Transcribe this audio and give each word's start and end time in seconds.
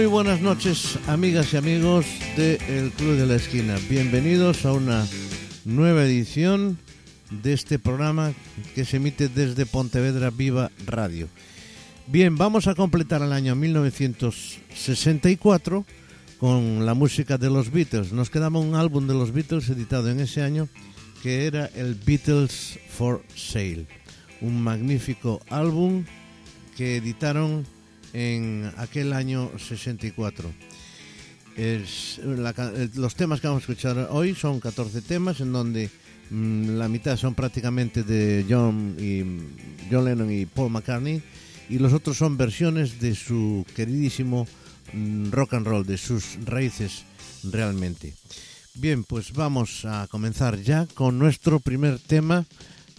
Muy 0.00 0.06
buenas 0.06 0.40
noches, 0.40 0.98
amigas 1.08 1.52
y 1.52 1.58
amigos 1.58 2.06
del 2.34 2.90
Club 2.92 3.18
de 3.18 3.26
la 3.26 3.34
Esquina. 3.34 3.76
Bienvenidos 3.90 4.64
a 4.64 4.72
una 4.72 5.06
nueva 5.66 6.04
edición 6.04 6.78
de 7.30 7.52
este 7.52 7.78
programa 7.78 8.32
que 8.74 8.86
se 8.86 8.96
emite 8.96 9.28
desde 9.28 9.66
Pontevedra 9.66 10.30
Viva 10.30 10.70
Radio. 10.86 11.28
Bien, 12.06 12.38
vamos 12.38 12.66
a 12.66 12.74
completar 12.74 13.20
el 13.20 13.34
año 13.34 13.54
1964 13.54 15.84
con 16.38 16.86
la 16.86 16.94
música 16.94 17.36
de 17.36 17.50
los 17.50 17.70
Beatles. 17.70 18.14
Nos 18.14 18.30
quedaba 18.30 18.58
un 18.58 18.76
álbum 18.76 19.06
de 19.06 19.12
los 19.12 19.32
Beatles 19.32 19.68
editado 19.68 20.08
en 20.08 20.20
ese 20.20 20.40
año 20.40 20.66
que 21.22 21.46
era 21.46 21.66
el 21.76 21.94
Beatles 21.94 22.78
for 22.88 23.22
Sale, 23.36 23.84
un 24.40 24.62
magnífico 24.62 25.42
álbum 25.50 26.06
que 26.74 26.96
editaron 26.96 27.66
en 28.12 28.70
aquel 28.76 29.12
año 29.12 29.50
64. 29.58 30.50
Es 31.56 32.20
la, 32.24 32.54
los 32.94 33.14
temas 33.14 33.40
que 33.40 33.48
vamos 33.48 33.62
a 33.62 33.72
escuchar 33.72 34.08
hoy 34.10 34.34
son 34.34 34.60
14 34.60 35.02
temas 35.02 35.40
en 35.40 35.52
donde 35.52 35.90
mmm, 36.30 36.78
la 36.78 36.88
mitad 36.88 37.16
son 37.16 37.34
prácticamente 37.34 38.02
de 38.02 38.46
John, 38.48 38.96
y, 38.98 39.22
John 39.90 40.04
Lennon 40.04 40.32
y 40.32 40.46
Paul 40.46 40.70
McCartney 40.70 41.22
y 41.68 41.78
los 41.78 41.92
otros 41.92 42.16
son 42.16 42.36
versiones 42.36 43.00
de 43.00 43.14
su 43.14 43.66
queridísimo 43.74 44.46
mmm, 44.92 45.30
rock 45.30 45.54
and 45.54 45.66
roll, 45.66 45.86
de 45.86 45.98
sus 45.98 46.38
raíces 46.44 47.04
realmente. 47.44 48.14
Bien, 48.74 49.04
pues 49.04 49.32
vamos 49.32 49.84
a 49.84 50.06
comenzar 50.10 50.60
ya 50.62 50.86
con 50.94 51.18
nuestro 51.18 51.60
primer 51.60 51.98
tema 51.98 52.46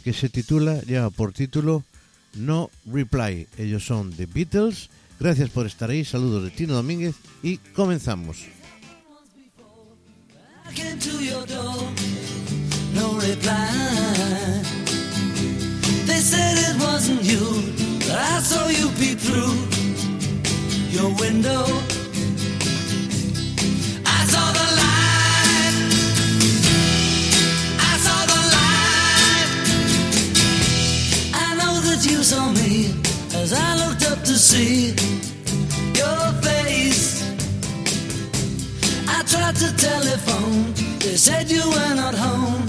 que 0.03 0.14
se 0.14 0.30
titula, 0.30 0.81
lleva 0.81 1.09
por 1.09 1.31
título 1.31 1.84
No 2.36 2.70
Reply. 2.86 3.48
Ellos 3.58 3.86
son 3.86 4.12
The 4.12 4.25
Beatles. 4.25 4.90
Gracias 5.22 5.52
por 5.52 5.67
estar 5.67 5.88
ahí. 5.91 6.03
Saludos 6.03 6.44
de 6.44 6.50
Tino 6.50 6.73
Domínguez 6.73 7.16
y 7.44 7.58
comenzamos. 7.58 8.39
You, 34.52 35.11
your 36.02 36.23
face. 36.47 37.03
I 39.07 39.19
tried 39.31 39.55
to 39.63 39.69
telephone, 39.89 40.73
they 41.03 41.17
said 41.27 41.45
you 41.55 41.63
were 41.75 41.95
not 42.02 42.16
home. 42.16 42.66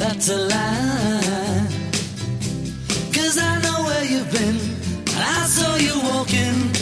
That's 0.00 0.28
a 0.28 0.38
lie. 0.52 1.66
Cause 3.14 3.36
I 3.50 3.54
know 3.64 3.78
where 3.88 4.04
you've 4.12 4.32
been, 4.38 4.58
I 5.36 5.46
saw 5.56 5.76
you 5.86 5.94
walking 6.10 6.75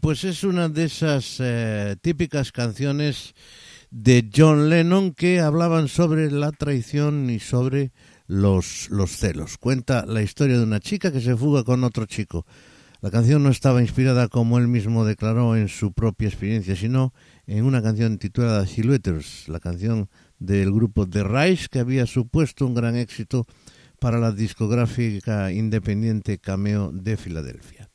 Pues 0.00 0.24
es 0.24 0.42
una 0.42 0.68
de 0.68 0.86
esas 0.86 1.36
eh, 1.38 1.94
típicas 2.00 2.50
canciones 2.50 3.32
de 3.92 4.28
John 4.34 4.68
Lennon 4.68 5.12
que 5.14 5.38
hablaban 5.38 5.86
sobre 5.86 6.32
la 6.32 6.50
traición 6.50 7.30
y 7.30 7.38
sobre 7.38 7.92
los, 8.26 8.90
los 8.90 9.16
celos. 9.16 9.56
Cuenta 9.56 10.04
la 10.04 10.20
historia 10.20 10.56
de 10.58 10.64
una 10.64 10.80
chica 10.80 11.12
que 11.12 11.20
se 11.20 11.36
fuga 11.36 11.62
con 11.62 11.84
otro 11.84 12.06
chico. 12.06 12.44
La 13.02 13.12
canción 13.12 13.44
no 13.44 13.50
estaba 13.50 13.80
inspirada, 13.80 14.26
como 14.26 14.58
él 14.58 14.66
mismo 14.66 15.04
declaró, 15.04 15.54
en 15.54 15.68
su 15.68 15.92
propia 15.92 16.26
experiencia, 16.26 16.74
sino 16.74 17.14
en 17.46 17.64
una 17.64 17.80
canción 17.80 18.18
titulada 18.18 18.66
Silhouettes, 18.66 19.48
la 19.48 19.60
canción 19.60 20.10
del 20.40 20.72
grupo 20.72 21.08
The 21.08 21.22
Rise, 21.22 21.68
que 21.70 21.78
había 21.78 22.06
supuesto 22.06 22.66
un 22.66 22.74
gran 22.74 22.96
éxito 22.96 23.46
para 24.00 24.18
la 24.18 24.32
discográfica 24.32 25.52
independiente 25.52 26.38
Cameo 26.38 26.90
de 26.90 27.16
Filadelfia. 27.16 27.87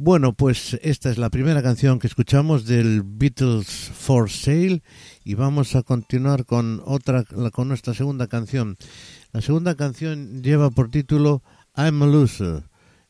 Bueno, 0.00 0.32
pues 0.32 0.78
esta 0.82 1.10
es 1.10 1.18
la 1.18 1.28
primera 1.28 1.60
canción 1.60 1.98
que 1.98 2.06
escuchamos 2.06 2.66
del 2.66 3.02
Beatles 3.04 3.66
for 3.66 4.30
Sale 4.30 4.80
y 5.24 5.34
vamos 5.34 5.74
a 5.74 5.82
continuar 5.82 6.44
con 6.44 6.80
otra 6.84 7.24
con 7.50 7.66
nuestra 7.66 7.94
segunda 7.94 8.28
canción. 8.28 8.76
La 9.32 9.40
segunda 9.40 9.74
canción 9.74 10.40
lleva 10.40 10.70
por 10.70 10.88
título 10.88 11.42
I'm 11.76 12.00
a 12.00 12.06
Loser. 12.06 12.62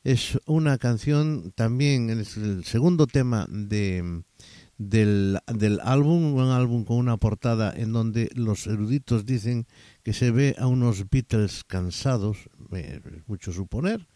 Es 0.02 0.40
una 0.46 0.78
canción 0.78 1.52
también 1.54 2.08
es 2.08 2.38
el 2.38 2.64
segundo 2.64 3.06
tema 3.06 3.46
de 3.50 4.22
del, 4.78 5.40
del 5.46 5.80
álbum, 5.80 6.32
un 6.36 6.48
álbum 6.48 6.84
con 6.86 6.96
una 6.96 7.18
portada 7.18 7.70
en 7.76 7.92
donde 7.92 8.30
los 8.34 8.66
eruditos 8.66 9.26
dicen 9.26 9.66
que 10.02 10.14
se 10.14 10.30
ve 10.30 10.56
a 10.58 10.66
unos 10.66 11.10
Beatles 11.10 11.64
cansados, 11.64 12.48
eh, 12.72 13.02
mucho 13.26 13.52
suponer, 13.52 14.08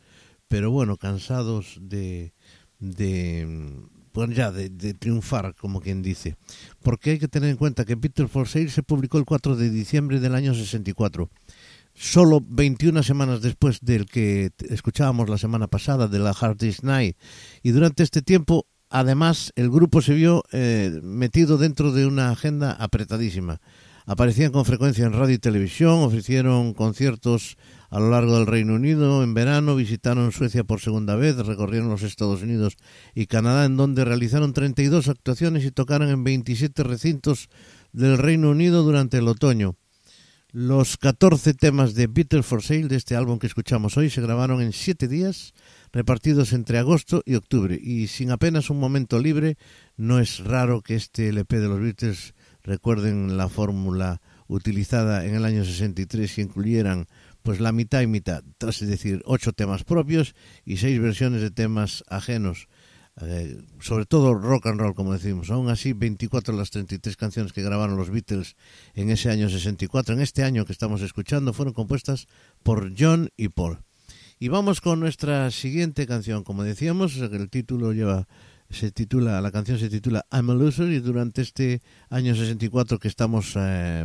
pero 0.53 0.71
bueno, 0.71 0.99
cansados 0.99 1.79
de 1.81 2.35
de 2.83 3.81
pues 4.13 4.37
ya 4.37 4.53
de, 4.53 4.69
de, 4.69 4.93
triunfar, 4.93 5.55
como 5.55 5.81
quien 5.81 6.03
dice. 6.03 6.37
Porque 6.83 7.13
hay 7.13 7.19
que 7.19 7.29
tener 7.29 7.49
en 7.49 7.57
cuenta 7.57 7.87
que 7.87 7.97
Peter 7.97 8.29
for 8.29 8.47
Sale 8.47 8.69
se 8.69 8.83
publicó 8.83 9.17
el 9.17 9.25
4 9.25 9.57
de 9.57 9.71
diciembre 9.71 10.21
del 10.21 10.35
año 10.35 10.55
64. 10.55 11.31
Solo 11.95 12.43
21 12.47 13.03
semanas 13.03 13.43
después 13.43 13.81
del 13.81 14.07
que 14.07 14.51
escuchábamos 14.69 15.29
la 15.29 15.39
semana 15.39 15.67
pasada, 15.67 16.09
de 16.09 16.19
la 16.19 16.31
Hard 16.39 16.59
Night. 16.83 17.17
Y 17.63 17.71
durante 17.71 18.03
este 18.03 18.23
tiempo, 18.23 18.67
además, 18.89 19.53
el 19.57 19.71
grupo 19.71 20.03
se 20.03 20.15
vio 20.15 20.43
eh, 20.53 21.01
metido 21.03 21.59
dentro 21.59 21.93
de 21.93 22.07
una 22.07 22.31
agenda 22.31 22.73
apretadísima. 22.73 23.61
Aparecían 24.05 24.51
con 24.51 24.65
frecuencia 24.65 25.07
en 25.07 25.13
radio 25.13 25.35
y 25.35 25.39
televisión, 25.39 26.01
ofrecieron 26.01 26.75
conciertos 26.75 27.57
a 27.89 28.01
lo 28.01 28.11
largo 28.11 28.37
del 28.37 28.47
Reino 28.47 28.75
Unido 28.75 29.23
en 29.23 29.35
verano, 29.35 29.77
visitaron 29.77 30.33
Suecia 30.33 30.65
por 30.65 30.81
segunda 30.81 31.15
vez, 31.15 31.37
recorrieron 31.37 31.89
los 31.89 32.03
Estados 32.03 32.43
Unidos 32.43 32.77
y 33.15 33.27
Canadá, 33.27 33.65
en 33.65 33.77
donde 33.77 34.05
realizaron 34.05 34.55
32 34.55 35.09
actuaciones 35.09 35.65
y 35.65 35.71
tocaron 35.71 36.09
en 36.09 36.25
27 36.25 36.83
recintos 36.83 37.49
del 37.93 38.19
Reino 38.19 38.51
Unido 38.51 38.83
durante 38.83 39.19
el 39.19 39.29
otoño. 39.29 39.77
Los 40.51 40.97
14 40.99 41.55
temas 41.55 41.95
de 41.95 42.09
Beatles 42.09 42.45
for 42.45 42.63
Sale 42.63 42.89
de 42.89 42.97
este 42.97 43.17
álbum 43.17 43.39
que 43.39 43.47
escuchamos 43.47 43.97
hoy 43.97 44.11
se 44.11 44.21
grabaron 44.21 44.61
en 44.61 44.73
7 44.73 45.07
días, 45.07 45.55
repartidos 45.93 46.53
entre 46.53 46.79
agosto 46.79 47.23
y 47.25 47.37
octubre, 47.37 47.79
y 47.81 48.09
sin 48.09 48.31
apenas 48.31 48.69
un 48.69 48.81
momento 48.81 49.19
libre, 49.19 49.57
no 49.97 50.19
es 50.19 50.41
raro 50.41 50.83
que 50.83 50.97
este 50.97 51.29
LP 51.29 51.59
de 51.61 51.69
los 51.69 51.81
Beatles 51.81 52.35
recuerden 52.63 53.37
la 53.37 53.49
fórmula 53.49 54.21
utilizada 54.49 55.25
en 55.25 55.35
el 55.35 55.45
año 55.45 55.65
63 55.65 56.39
y 56.39 56.43
incluyeran 56.43 57.07
pues 57.43 57.61
la 57.61 57.73
mitad 57.73 58.01
y 58.03 58.07
mitad, 58.07 58.45
es 58.61 58.87
decir, 58.87 59.23
ocho 59.25 59.53
temas 59.53 59.83
propios 59.85 60.35
y 60.65 60.77
seis 60.77 61.01
versiones 61.01 61.41
de 61.41 61.51
temas 61.51 62.05
ajenos, 62.09 62.69
eh, 63.21 63.61
sobre 63.81 64.07
todo 64.07 64.35
rock 64.35 64.67
and 64.67 64.81
roll, 64.81 64.95
como 64.95 65.13
decimos. 65.13 65.51
Aún 65.51 65.69
así, 65.69 65.93
24 65.93 66.55
de 66.55 66.59
las 66.59 66.71
33 66.71 67.17
canciones 67.17 67.53
que 67.53 67.63
grabaron 67.63 67.97
los 67.97 68.11
Beatles 68.11 68.57
en 68.95 69.11
ese 69.11 69.31
año 69.31 69.49
64, 69.49 70.15
en 70.15 70.21
este 70.21 70.45
año 70.45 70.65
que 70.65 70.73
estamos 70.73 71.03
escuchando, 71.03 71.53
fueron 71.53 71.75
compuestas 71.75 72.27
por 72.63 72.93
John 72.97 73.29
y 73.37 73.49
Paul. 73.49 73.79
Y 74.39 74.49
vamos 74.49 74.81
con 74.81 74.99
nuestra 74.99 75.51
siguiente 75.51 76.07
canción. 76.07 76.43
Como 76.43 76.65
decíamos, 76.65 77.17
el 77.17 77.49
título 77.49 77.93
lleva 77.93 78.27
se 78.73 78.91
titula 78.91 79.41
la 79.41 79.51
canción 79.51 79.79
se 79.79 79.89
titula 79.89 80.25
I'm 80.33 80.51
a 80.51 80.55
Loser 80.55 80.91
y 80.91 81.01
durante 81.01 81.43
este 81.43 81.83
año 82.11 82.35
64 82.35 82.99
que 82.99 83.09
estamos 83.09 83.55
eh, 83.57 84.05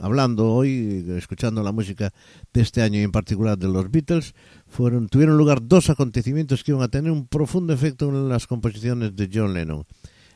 hablando 0.00 0.52
hoy, 0.52 1.04
escuchando 1.16 1.62
la 1.62 1.72
música 1.72 2.12
de 2.52 2.60
este 2.60 2.82
año 2.82 3.00
y 3.00 3.02
en 3.02 3.12
particular 3.12 3.58
de 3.58 3.68
los 3.68 3.90
Beatles, 3.90 4.34
fueron, 4.66 5.08
tuvieron 5.08 5.36
lugar 5.36 5.60
dos 5.62 5.90
acontecimientos 5.90 6.62
que 6.62 6.72
iban 6.72 6.82
a 6.82 6.88
tener 6.88 7.10
un 7.10 7.26
profundo 7.26 7.72
efecto 7.72 8.08
en 8.08 8.28
las 8.28 8.46
composiciones 8.46 9.16
de 9.16 9.30
John 9.32 9.54
Lennon. 9.54 9.84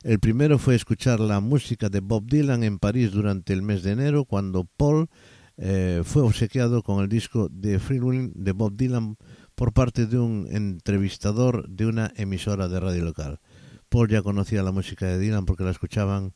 El 0.02 0.18
primero 0.18 0.58
fue 0.58 0.74
escuchar 0.74 1.20
la 1.20 1.40
música 1.40 1.88
de 1.88 2.00
Bob 2.00 2.26
Dylan 2.26 2.64
en 2.64 2.78
París 2.78 3.12
durante 3.12 3.52
el 3.52 3.62
mes 3.62 3.82
de 3.82 3.92
enero, 3.92 4.24
cuando 4.24 4.64
Paul 4.64 5.08
eh, 5.56 6.02
fue 6.04 6.22
obsequiado 6.22 6.82
con 6.82 7.02
el 7.02 7.08
disco 7.08 7.48
de 7.48 7.78
Freewheeling 7.78 8.32
de 8.34 8.52
Bob 8.52 8.76
Dylan 8.76 9.16
por 9.54 9.72
parte 9.72 10.06
de 10.06 10.18
un 10.18 10.48
entrevistador 10.50 11.68
de 11.68 11.86
una 11.86 12.12
emisora 12.16 12.68
de 12.68 12.80
radio 12.80 13.04
local. 13.04 13.40
Paul 13.88 14.08
ya 14.08 14.22
conocía 14.22 14.62
la 14.62 14.72
música 14.72 15.06
de 15.06 15.18
Dylan 15.18 15.44
porque 15.44 15.64
la 15.64 15.70
escuchaban 15.70 16.34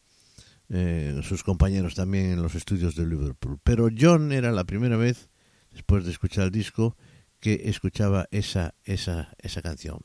eh, 0.69 1.21
sus 1.23 1.45
compañeros 1.45 1.95
también 1.95 2.27
en 2.27 2.43
los 2.43 2.55
estudios 2.55 2.95
de 2.97 3.07
Liverpool. 3.07 3.59
Pero 3.63 3.89
John 3.97 4.33
era 4.33 4.53
la 4.53 4.65
primera 4.65 4.97
vez, 4.97 5.31
después 5.71 6.05
de 6.05 6.11
escuchar 6.11 6.45
el 6.45 6.51
disco, 6.51 6.97
que 7.41 7.63
escuchaba 7.65 8.27
esa, 8.31 8.75
esa, 8.85 9.31
esa 9.39 9.63
canción. 9.63 10.01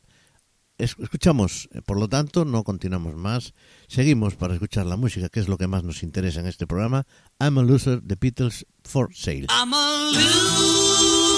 escuchamos, 0.77 1.67
eh, 1.73 1.81
por 1.81 1.99
lo 1.99 2.07
tanto, 2.07 2.45
no 2.45 2.63
continuamos 2.63 3.15
más. 3.15 3.53
Seguimos 3.87 4.35
para 4.35 4.53
escuchar 4.53 4.85
la 4.85 4.97
música, 4.97 5.29
que 5.29 5.39
es 5.39 5.47
lo 5.47 5.57
que 5.57 5.67
más 5.67 5.83
nos 5.83 6.03
interesa 6.03 6.39
en 6.39 6.47
este 6.47 6.67
programa. 6.67 7.05
I'm 7.39 7.57
a 7.57 7.63
Loser, 7.63 8.01
The 8.05 8.15
Beatles 8.19 8.65
for 8.83 9.09
Sale. 9.13 9.47
I'm 9.49 9.73
a 9.73 10.11
loser. 10.11 11.30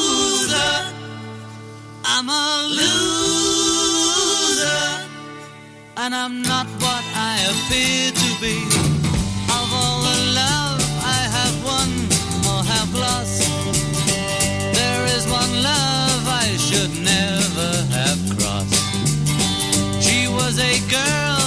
I'm 2.05 2.27
a 2.29 2.67
loser, 2.69 3.88
and 5.97 6.13
I'm 6.13 6.41
not 6.41 6.67
what 6.83 7.03
I 7.15 7.39
appear 7.51 8.11
to 8.11 8.35
be. 8.41 8.57
Of 9.47 9.73
all 9.73 10.01
the 10.01 10.17
love 10.35 10.81
I 11.01 11.27
have 11.38 11.63
won 11.63 11.89
or 12.51 12.63
have 12.63 12.94
lost, 12.94 13.41
there 14.75 15.05
is 15.15 15.25
one 15.27 15.63
love 15.63 16.27
I 16.27 16.57
should 16.57 16.94
never 17.01 17.85
have 17.97 18.19
crossed. 18.38 18.75
She 20.03 20.27
was 20.27 20.59
a 20.59 20.79
girl. 20.89 21.43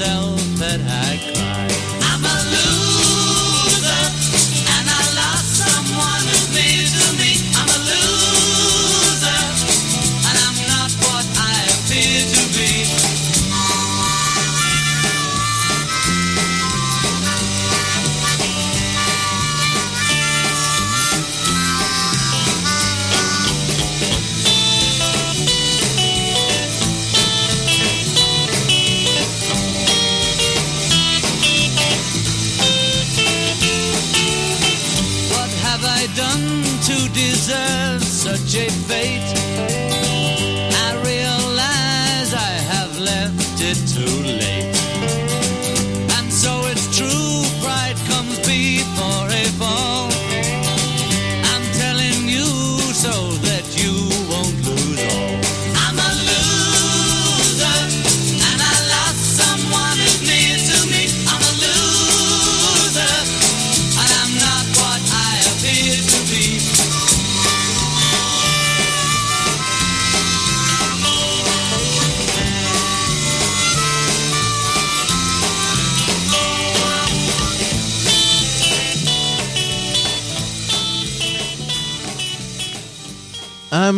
myself. 0.00 0.29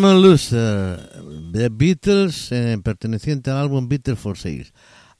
I'm 0.02 0.08
a 0.08 0.14
Loser, 0.14 0.98
The 1.52 1.68
Beatles, 1.68 2.50
eh, 2.50 2.76
perteneciente 2.82 3.52
al 3.52 3.58
álbum 3.58 3.88
Beatles 3.88 4.18
for 4.18 4.36
Sale. 4.36 4.66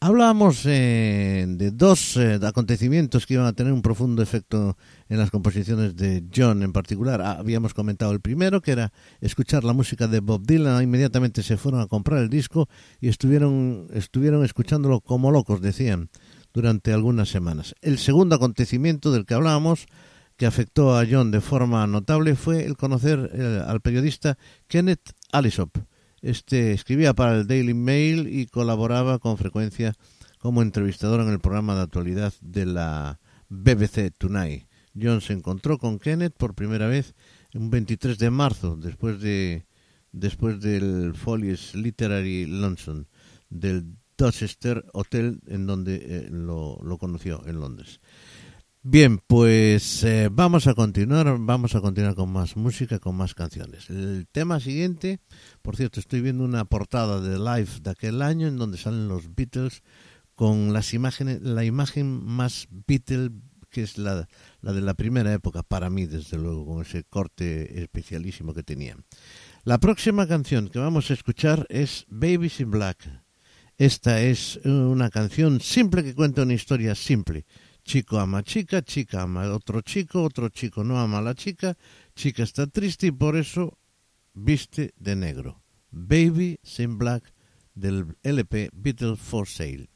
Hablábamos 0.00 0.66
eh, 0.66 1.44
de 1.46 1.70
dos 1.70 2.16
eh, 2.16 2.40
acontecimientos 2.42 3.24
que 3.24 3.34
iban 3.34 3.46
a 3.46 3.52
tener 3.52 3.72
un 3.72 3.80
profundo 3.80 4.24
efecto 4.24 4.76
en 5.08 5.18
las 5.18 5.30
composiciones 5.30 5.94
de 5.94 6.24
John 6.34 6.64
en 6.64 6.72
particular. 6.72 7.22
Ah, 7.22 7.36
habíamos 7.38 7.74
comentado 7.74 8.10
el 8.10 8.20
primero, 8.20 8.60
que 8.60 8.72
era 8.72 8.92
escuchar 9.20 9.62
la 9.62 9.72
música 9.72 10.08
de 10.08 10.18
Bob 10.18 10.44
Dylan. 10.44 10.82
Inmediatamente 10.82 11.44
se 11.44 11.56
fueron 11.56 11.80
a 11.80 11.86
comprar 11.86 12.20
el 12.20 12.28
disco 12.28 12.68
y 13.00 13.06
estuvieron, 13.06 13.86
estuvieron 13.92 14.44
escuchándolo 14.44 15.00
como 15.00 15.30
locos, 15.30 15.60
decían, 15.60 16.10
durante 16.52 16.92
algunas 16.92 17.28
semanas. 17.28 17.76
El 17.82 17.98
segundo 17.98 18.34
acontecimiento 18.34 19.12
del 19.12 19.26
que 19.26 19.34
hablábamos 19.34 19.86
que 20.36 20.46
afectó 20.46 20.96
a 20.96 21.06
John 21.08 21.30
de 21.30 21.40
forma 21.40 21.86
notable 21.86 22.34
fue 22.34 22.64
el 22.64 22.76
conocer 22.76 23.30
eh, 23.32 23.62
al 23.66 23.80
periodista 23.80 24.38
Kenneth 24.68 25.12
Allison. 25.32 25.70
Este 26.20 26.72
escribía 26.72 27.14
para 27.14 27.34
el 27.36 27.46
Daily 27.46 27.74
Mail 27.74 28.28
y 28.28 28.46
colaboraba 28.46 29.18
con 29.18 29.38
frecuencia 29.38 29.94
como 30.38 30.62
entrevistador 30.62 31.20
en 31.20 31.28
el 31.30 31.40
programa 31.40 31.74
de 31.74 31.82
actualidad 31.82 32.32
de 32.40 32.66
la 32.66 33.20
BBC 33.48 34.12
Tonight. 34.16 34.66
John 35.00 35.20
se 35.20 35.32
encontró 35.32 35.78
con 35.78 35.98
Kenneth 35.98 36.34
por 36.36 36.54
primera 36.54 36.86
vez 36.86 37.14
un 37.54 37.70
23 37.70 38.18
de 38.18 38.30
marzo, 38.30 38.76
después 38.76 39.20
de 39.20 39.66
después 40.12 40.60
del 40.60 41.14
Folies 41.14 41.74
Literary 41.74 42.46
London, 42.46 43.08
del 43.48 43.96
Dorchester 44.16 44.84
Hotel 44.92 45.40
en 45.46 45.66
donde 45.66 45.96
eh, 45.96 46.28
lo, 46.30 46.78
lo 46.82 46.98
conoció 46.98 47.42
en 47.46 47.60
Londres. 47.60 48.00
Bien, 48.84 49.18
pues 49.18 50.02
eh, 50.02 50.28
vamos 50.28 50.66
a 50.66 50.74
continuar, 50.74 51.36
vamos 51.38 51.76
a 51.76 51.80
continuar 51.80 52.16
con 52.16 52.32
más 52.32 52.56
música, 52.56 52.98
con 52.98 53.14
más 53.14 53.32
canciones. 53.32 53.88
El 53.88 54.26
tema 54.32 54.58
siguiente, 54.58 55.20
por 55.62 55.76
cierto, 55.76 56.00
estoy 56.00 56.20
viendo 56.20 56.42
una 56.42 56.64
portada 56.64 57.20
de 57.20 57.38
Live 57.38 57.78
de 57.80 57.90
aquel 57.90 58.20
año 58.22 58.48
en 58.48 58.56
donde 58.56 58.78
salen 58.78 59.06
los 59.06 59.36
Beatles 59.36 59.84
con 60.34 60.72
las 60.72 60.94
imágenes, 60.94 61.42
la 61.42 61.64
imagen 61.64 62.24
más 62.24 62.66
Beatle 62.88 63.30
que 63.70 63.84
es 63.84 63.98
la, 63.98 64.28
la 64.60 64.72
de 64.72 64.80
la 64.80 64.94
primera 64.94 65.32
época 65.32 65.62
para 65.62 65.88
mí, 65.88 66.06
desde 66.06 66.36
luego, 66.36 66.66
con 66.66 66.82
ese 66.82 67.04
corte 67.04 67.82
especialísimo 67.82 68.52
que 68.52 68.64
tenían. 68.64 69.04
La 69.62 69.78
próxima 69.78 70.26
canción 70.26 70.68
que 70.68 70.80
vamos 70.80 71.08
a 71.10 71.14
escuchar 71.14 71.66
es 71.70 72.04
Babies 72.08 72.58
in 72.58 72.72
Black. 72.72 73.08
Esta 73.78 74.20
es 74.20 74.56
una 74.64 75.08
canción 75.08 75.60
simple 75.60 76.04
que 76.04 76.14
cuenta 76.14 76.42
una 76.42 76.54
historia 76.54 76.94
simple. 76.96 77.46
Chico 77.84 78.18
ama 78.18 78.42
chica, 78.42 78.82
chica 78.82 79.22
ama 79.22 79.50
otro 79.52 79.80
chico, 79.82 80.22
otro 80.22 80.48
chico 80.48 80.82
no 80.82 80.98
ama 80.98 81.18
a 81.18 81.22
la 81.22 81.34
chica, 81.34 81.76
chica 82.14 82.42
está 82.42 82.66
triste 82.66 83.08
y 83.08 83.10
por 83.10 83.36
eso 83.36 83.78
viste 84.34 84.92
de 84.96 85.16
negro. 85.16 85.62
Baby 85.90 86.58
in 86.78 86.98
Black 86.98 87.32
del 87.74 88.16
LP 88.22 88.70
Beatles 88.72 89.18
for 89.18 89.46
Sale. 89.46 89.88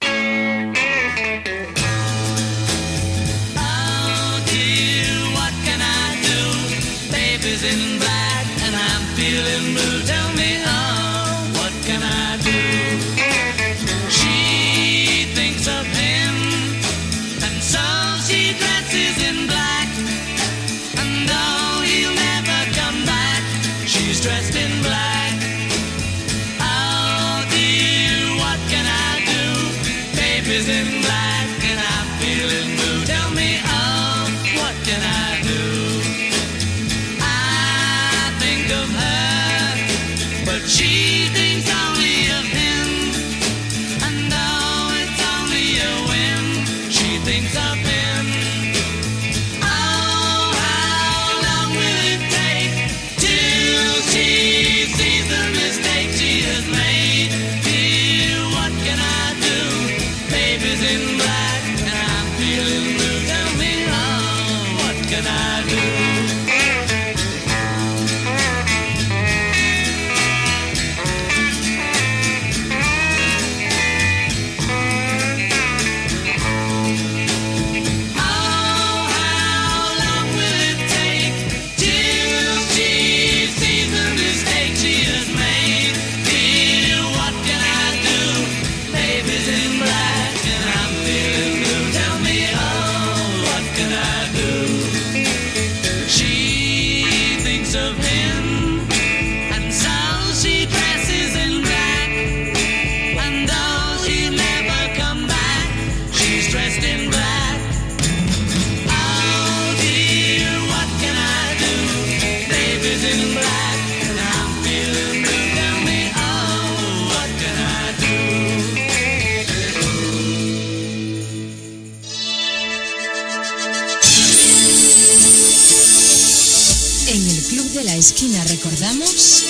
En 127.16 127.26
el 127.26 127.42
Club 127.44 127.72
de 127.72 127.82
la 127.82 127.96
Esquina 127.96 128.44
recordamos 128.44 129.42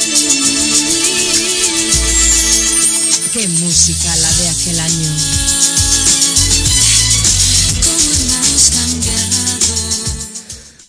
qué 3.32 3.48
música 3.48 4.14
la 4.14 4.32
de 4.36 4.48
aquel 4.50 4.78
año. 4.78 5.10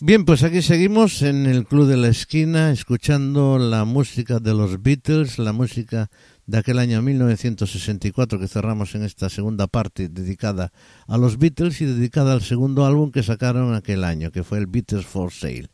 Bien, 0.01 0.23
pues 0.23 0.43
aquí 0.43 0.61
seguimos 0.61 1.23
en 1.23 1.47
el 1.47 1.65
Club 1.65 1.87
de 1.87 1.97
la 1.97 2.09
Esquina 2.09 2.71
escuchando 2.71 3.57
la 3.57 3.83
música 3.83 4.37
de 4.37 4.53
los 4.53 4.83
Beatles, 4.83 5.39
la 5.39 5.53
música 5.53 6.11
de 6.45 6.59
aquel 6.59 6.77
año 6.77 7.01
1964 7.01 8.39
que 8.39 8.47
cerramos 8.47 8.93
en 8.93 9.01
esta 9.01 9.29
segunda 9.29 9.65
parte 9.65 10.09
dedicada 10.09 10.71
a 11.07 11.17
los 11.17 11.39
Beatles 11.39 11.81
y 11.81 11.85
dedicada 11.85 12.33
al 12.33 12.43
segundo 12.43 12.85
álbum 12.85 13.11
que 13.11 13.23
sacaron 13.23 13.73
aquel 13.73 14.03
año, 14.03 14.31
que 14.31 14.43
fue 14.43 14.59
el 14.59 14.67
Beatles 14.67 15.07
for 15.07 15.33
Sale. 15.33 15.69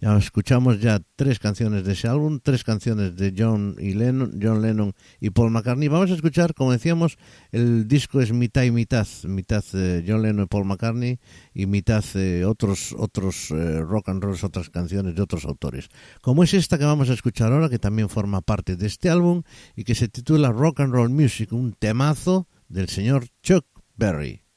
Ya 0.00 0.16
escuchamos 0.16 0.80
ya 0.80 1.00
tres 1.16 1.40
canciones 1.40 1.84
de 1.84 1.92
ese 1.92 2.06
álbum, 2.06 2.38
tres 2.40 2.62
canciones 2.62 3.16
de 3.16 3.34
John 3.36 3.74
y 3.80 3.94
Lennon, 3.94 4.38
John 4.40 4.62
Lennon 4.62 4.92
y 5.18 5.30
Paul 5.30 5.50
McCartney. 5.50 5.88
Vamos 5.88 6.12
a 6.12 6.14
escuchar, 6.14 6.54
como 6.54 6.70
decíamos, 6.70 7.18
el 7.50 7.88
disco 7.88 8.20
es 8.20 8.32
mitad 8.32 8.62
y 8.62 8.70
mitad, 8.70 9.08
mitad 9.24 9.64
eh, 9.74 10.04
John 10.06 10.22
Lennon 10.22 10.44
y 10.44 10.46
Paul 10.46 10.66
McCartney 10.66 11.18
y 11.52 11.66
mitad 11.66 12.04
eh, 12.14 12.44
otros 12.44 12.94
otros 12.96 13.50
eh, 13.50 13.80
rock 13.80 14.10
and 14.10 14.22
rolls, 14.22 14.44
otras 14.44 14.70
canciones 14.70 15.16
de 15.16 15.22
otros 15.22 15.44
autores. 15.44 15.88
Como 16.22 16.44
es 16.44 16.54
esta 16.54 16.78
que 16.78 16.84
vamos 16.84 17.10
a 17.10 17.14
escuchar 17.14 17.52
ahora, 17.52 17.68
que 17.68 17.80
también 17.80 18.08
forma 18.08 18.40
parte 18.40 18.76
de 18.76 18.86
este 18.86 19.10
álbum 19.10 19.42
y 19.74 19.82
que 19.82 19.96
se 19.96 20.06
titula 20.06 20.52
Rock 20.52 20.80
and 20.80 20.92
Roll 20.92 21.10
Music, 21.10 21.52
un 21.52 21.72
temazo 21.72 22.46
del 22.68 22.88
señor 22.88 23.26
Chuck 23.42 23.66
Berry. 23.96 24.47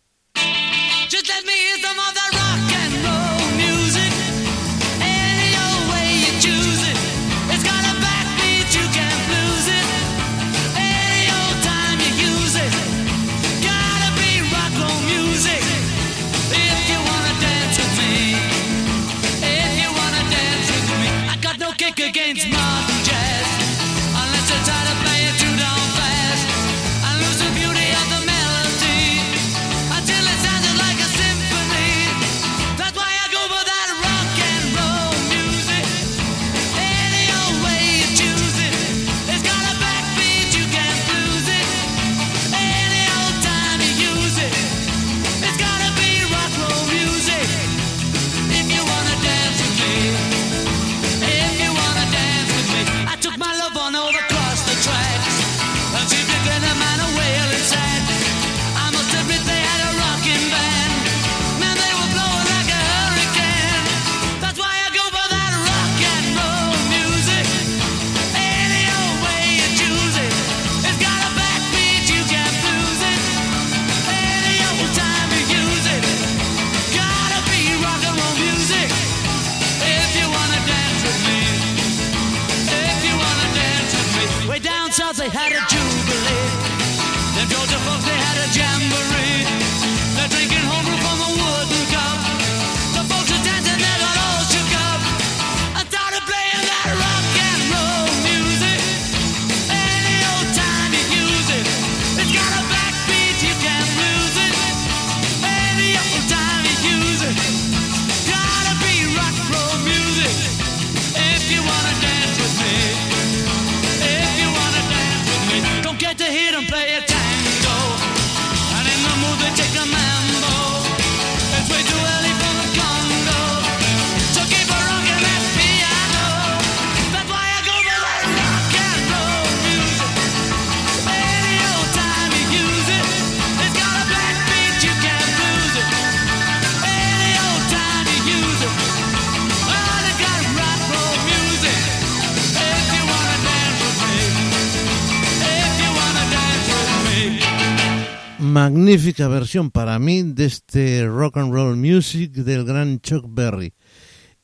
Magnífica 148.92 149.30
versión 149.30 149.72
para 149.72 149.98
mí 150.00 150.22
de 150.22 150.44
este 150.44 151.08
rock 151.08 151.38
and 151.38 151.54
roll 151.54 151.78
music 151.78 152.34
del 152.34 152.66
gran 152.66 153.00
Chuck 153.00 153.24
Berry. 153.26 153.74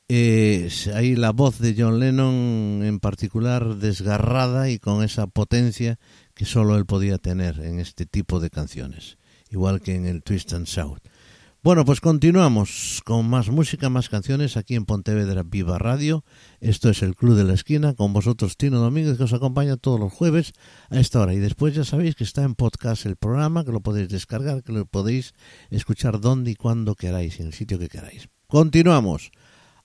Ahí 0.07 1.17
la 1.17 1.33
voz 1.33 1.59
de 1.59 1.75
John 1.77 1.99
Lennon 1.99 2.81
en 2.81 2.99
particular 3.01 3.75
desgarrada 3.75 4.69
y 4.69 4.79
con 4.79 5.03
esa 5.03 5.27
potencia 5.27 5.99
que 6.33 6.45
solo 6.45 6.77
él 6.77 6.85
podía 6.85 7.17
tener 7.17 7.59
en 7.59 7.81
este 7.81 8.05
tipo 8.05 8.39
de 8.39 8.49
canciones, 8.49 9.17
igual 9.49 9.81
que 9.81 9.95
en 9.95 10.05
el 10.05 10.23
Twist 10.23 10.53
and 10.53 10.65
Shout. 10.65 11.01
Bueno, 11.67 11.83
pues 11.83 11.99
continuamos 11.99 13.01
con 13.03 13.29
más 13.29 13.49
música, 13.49 13.89
más 13.89 14.07
canciones 14.07 14.55
aquí 14.55 14.75
en 14.75 14.85
Pontevedra 14.85 15.43
Viva 15.43 15.77
Radio. 15.77 16.23
Esto 16.61 16.89
es 16.89 17.03
el 17.03 17.13
Club 17.13 17.35
de 17.35 17.43
la 17.43 17.55
Esquina, 17.55 17.93
con 17.93 18.13
vosotros 18.13 18.55
Tino 18.55 18.79
Domínguez, 18.79 19.17
que 19.17 19.25
os 19.25 19.33
acompaña 19.33 19.75
todos 19.75 19.99
los 19.99 20.13
jueves 20.13 20.53
a 20.89 20.97
esta 21.01 21.19
hora. 21.19 21.33
Y 21.33 21.39
después 21.39 21.75
ya 21.75 21.83
sabéis 21.83 22.15
que 22.15 22.23
está 22.23 22.43
en 22.43 22.55
podcast 22.55 23.05
el 23.05 23.17
programa, 23.17 23.65
que 23.65 23.73
lo 23.73 23.81
podéis 23.81 24.07
descargar, 24.07 24.63
que 24.63 24.71
lo 24.71 24.85
podéis 24.85 25.33
escuchar 25.69 26.21
donde 26.21 26.51
y 26.51 26.55
cuando 26.55 26.95
queráis, 26.95 27.37
en 27.41 27.47
el 27.47 27.53
sitio 27.53 27.77
que 27.77 27.89
queráis. 27.89 28.29
Continuamos. 28.47 29.31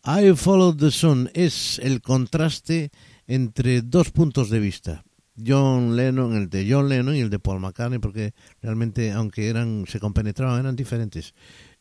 I 0.04 0.36
Followed 0.36 0.76
the 0.76 0.92
Sun 0.92 1.30
es 1.34 1.80
el 1.80 2.00
contraste 2.00 2.92
entre 3.26 3.82
dos 3.82 4.12
puntos 4.12 4.50
de 4.50 4.60
vista. 4.60 5.02
John 5.44 5.96
Lennon, 5.96 6.36
el 6.36 6.50
de 6.50 6.66
John 6.70 6.88
Lennon 6.88 7.16
y 7.16 7.20
el 7.20 7.30
de 7.30 7.38
Paul 7.38 7.60
McCartney, 7.60 7.98
porque 7.98 8.34
realmente, 8.60 9.12
aunque 9.12 9.48
eran, 9.48 9.84
se 9.88 9.98
compenetraban, 9.98 10.60
eran 10.60 10.76
diferentes. 10.76 11.34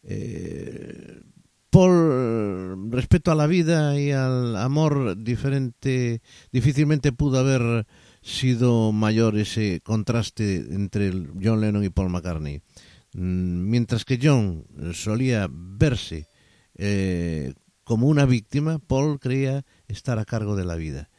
Eh, 0.03 1.21
Paul, 1.69 2.91
respecto 2.91 3.31
a 3.31 3.35
la 3.35 3.47
vida 3.47 3.97
y 3.99 4.11
al 4.11 4.57
amor 4.57 5.15
diferente, 5.17 6.21
difícilmente 6.51 7.13
pudo 7.13 7.39
haber 7.39 7.87
sido 8.21 8.91
mayor 8.91 9.37
ese 9.37 9.79
contraste 9.81 10.55
entre 10.55 11.11
John 11.41 11.61
Lennon 11.61 11.83
y 11.83 11.89
Paul 11.89 12.09
McCartney. 12.09 12.61
Mm, 13.13 13.69
Mientras 13.69 14.05
que 14.05 14.19
John 14.21 14.65
solía 14.93 15.47
verse 15.49 16.27
eh, 16.75 17.53
como 17.83 18.07
una 18.07 18.25
víctima, 18.25 18.79
Paul 18.79 19.19
creía 19.19 19.65
estar 19.87 20.19
a 20.19 20.25
cargo 20.25 20.55
de 20.55 20.65
la 20.65 20.75
vida. 20.75 21.09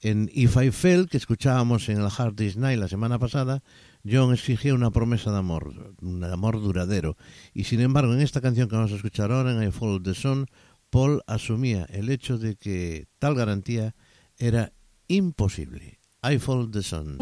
En 0.00 0.30
If 0.32 0.56
I 0.56 0.70
Fell, 0.70 1.08
que 1.08 1.18
escuchábamos 1.18 1.88
en 1.88 2.00
el 2.00 2.08
Hard 2.16 2.40
Night 2.56 2.78
la 2.78 2.88
semana 2.88 3.18
pasada, 3.18 3.62
John 4.04 4.32
exigía 4.32 4.74
una 4.74 4.90
promesa 4.90 5.30
de 5.30 5.38
amor, 5.38 5.94
un 6.00 6.24
amor 6.24 6.60
duradero. 6.60 7.16
Y 7.52 7.64
sin 7.64 7.80
embargo, 7.80 8.14
en 8.14 8.20
esta 8.20 8.40
canción 8.40 8.68
que 8.68 8.76
vamos 8.76 8.92
a 8.92 8.96
escuchar 8.96 9.32
ahora, 9.32 9.52
en 9.52 9.62
I 9.62 9.70
Followed 9.70 10.02
the 10.02 10.14
Sun, 10.14 10.46
Paul 10.90 11.22
asumía 11.26 11.86
el 11.90 12.08
hecho 12.08 12.38
de 12.38 12.56
que 12.56 13.06
tal 13.18 13.34
garantía 13.34 13.94
era 14.38 14.72
imposible. 15.08 15.98
I 16.22 16.38
Followed 16.38 16.72
the 16.72 16.82
Sun. 16.82 17.18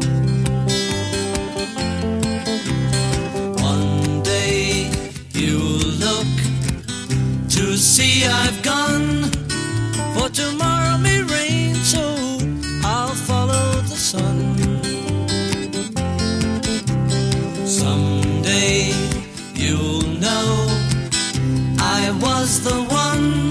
You'll 5.31 5.95
look 5.99 6.27
to 7.49 7.77
see 7.77 8.25
I've 8.25 8.61
gone. 8.61 9.31
For 10.13 10.29
tomorrow 10.29 10.97
was 22.49 22.61
the 22.61 22.83
one. 22.85 23.48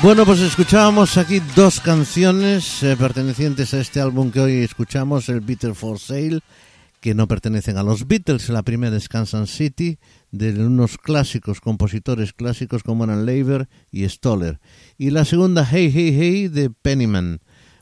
Bueno, 0.00 0.24
pues 0.24 0.38
escuchábamos 0.38 1.16
aquí 1.18 1.40
dos 1.56 1.80
canciones 1.80 2.84
eh, 2.84 2.96
pertenecientes 2.96 3.74
a 3.74 3.80
este 3.80 4.00
álbum 4.00 4.30
que 4.30 4.38
hoy 4.38 4.52
escuchamos, 4.58 5.28
el 5.28 5.40
Beatles 5.40 5.76
for 5.76 5.98
Sale, 5.98 6.38
que 7.00 7.14
no 7.14 7.26
pertenecen 7.26 7.76
a 7.78 7.82
los 7.82 8.06
Beatles. 8.06 8.48
La 8.48 8.62
primera 8.62 8.96
es 8.96 9.08
Kansas 9.08 9.50
City, 9.50 9.98
de 10.30 10.50
unos 10.64 10.98
clásicos, 10.98 11.60
compositores 11.60 12.32
clásicos 12.32 12.84
como 12.84 13.02
eran 13.02 13.26
Leiber 13.26 13.68
y 13.90 14.08
Stoller. 14.08 14.60
Y 14.98 15.10
la 15.10 15.24
segunda, 15.24 15.66
Hey 15.68 15.90
Hey 15.92 16.16
Hey, 16.16 16.48
de 16.48 16.70
Pennyman. 16.70 17.40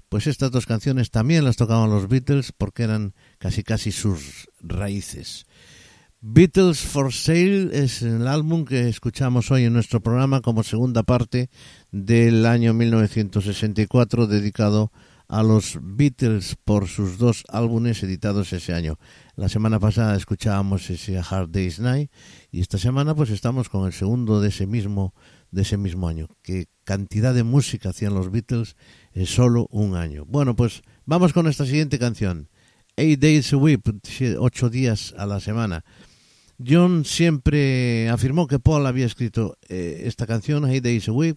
Pues 0.08 0.26
estas 0.26 0.50
dos 0.50 0.64
canciones 0.64 1.10
también 1.10 1.44
las 1.44 1.56
tocaban 1.56 1.90
los 1.90 2.08
Beatles 2.08 2.50
porque 2.56 2.84
eran 2.84 3.12
casi 3.38 3.62
casi 3.62 3.92
sus 3.92 4.48
raíces. 4.60 5.44
Beatles 6.28 6.80
for 6.80 7.12
Sale 7.12 7.68
es 7.72 8.02
el 8.02 8.26
álbum 8.26 8.64
que 8.64 8.88
escuchamos 8.88 9.50
hoy 9.50 9.64
en 9.64 9.74
nuestro 9.74 10.00
programa 10.00 10.40
como 10.40 10.64
segunda 10.64 11.02
parte 11.02 11.50
del 11.92 12.46
año 12.46 12.74
1964 12.74 14.26
dedicado 14.26 14.92
a 15.28 15.42
los 15.42 15.78
Beatles 15.80 16.56
por 16.64 16.86
sus 16.88 17.18
dos 17.18 17.44
álbumes 17.48 18.02
editados 18.02 18.52
ese 18.52 18.72
año. 18.72 18.98
La 19.34 19.48
semana 19.48 19.80
pasada 19.80 20.16
escuchábamos 20.16 20.88
ese 20.90 21.18
Hard 21.18 21.50
Day's 21.50 21.80
Night 21.80 22.10
y 22.50 22.60
esta 22.60 22.78
semana 22.78 23.14
pues 23.14 23.30
estamos 23.30 23.68
con 23.68 23.86
el 23.86 23.92
segundo 23.92 24.40
de 24.40 24.48
ese 24.48 24.66
mismo 24.66 25.14
de 25.50 25.62
ese 25.62 25.76
mismo 25.76 26.08
año. 26.08 26.28
Qué 26.42 26.66
cantidad 26.84 27.34
de 27.34 27.44
música 27.44 27.90
hacían 27.90 28.14
los 28.14 28.30
Beatles 28.30 28.76
en 29.12 29.26
solo 29.26 29.68
un 29.70 29.96
año. 29.96 30.24
Bueno, 30.26 30.54
pues 30.54 30.82
vamos 31.04 31.32
con 31.32 31.46
esta 31.46 31.64
siguiente 31.64 31.98
canción. 31.98 32.48
Eight 32.96 33.20
Days 33.20 33.52
a 33.52 33.56
Week, 33.56 33.80
ocho 34.38 34.70
días 34.70 35.14
a 35.18 35.26
la 35.26 35.40
semana. 35.40 35.84
John 36.64 37.04
siempre 37.04 38.08
afirmó 38.08 38.46
que 38.46 38.58
Paul 38.58 38.86
había 38.86 39.04
escrito 39.04 39.58
eh, 39.68 40.04
esta 40.06 40.26
canción, 40.26 40.68
Hey 40.68 40.80
Days 40.80 41.08
a 41.08 41.12
Week, 41.12 41.36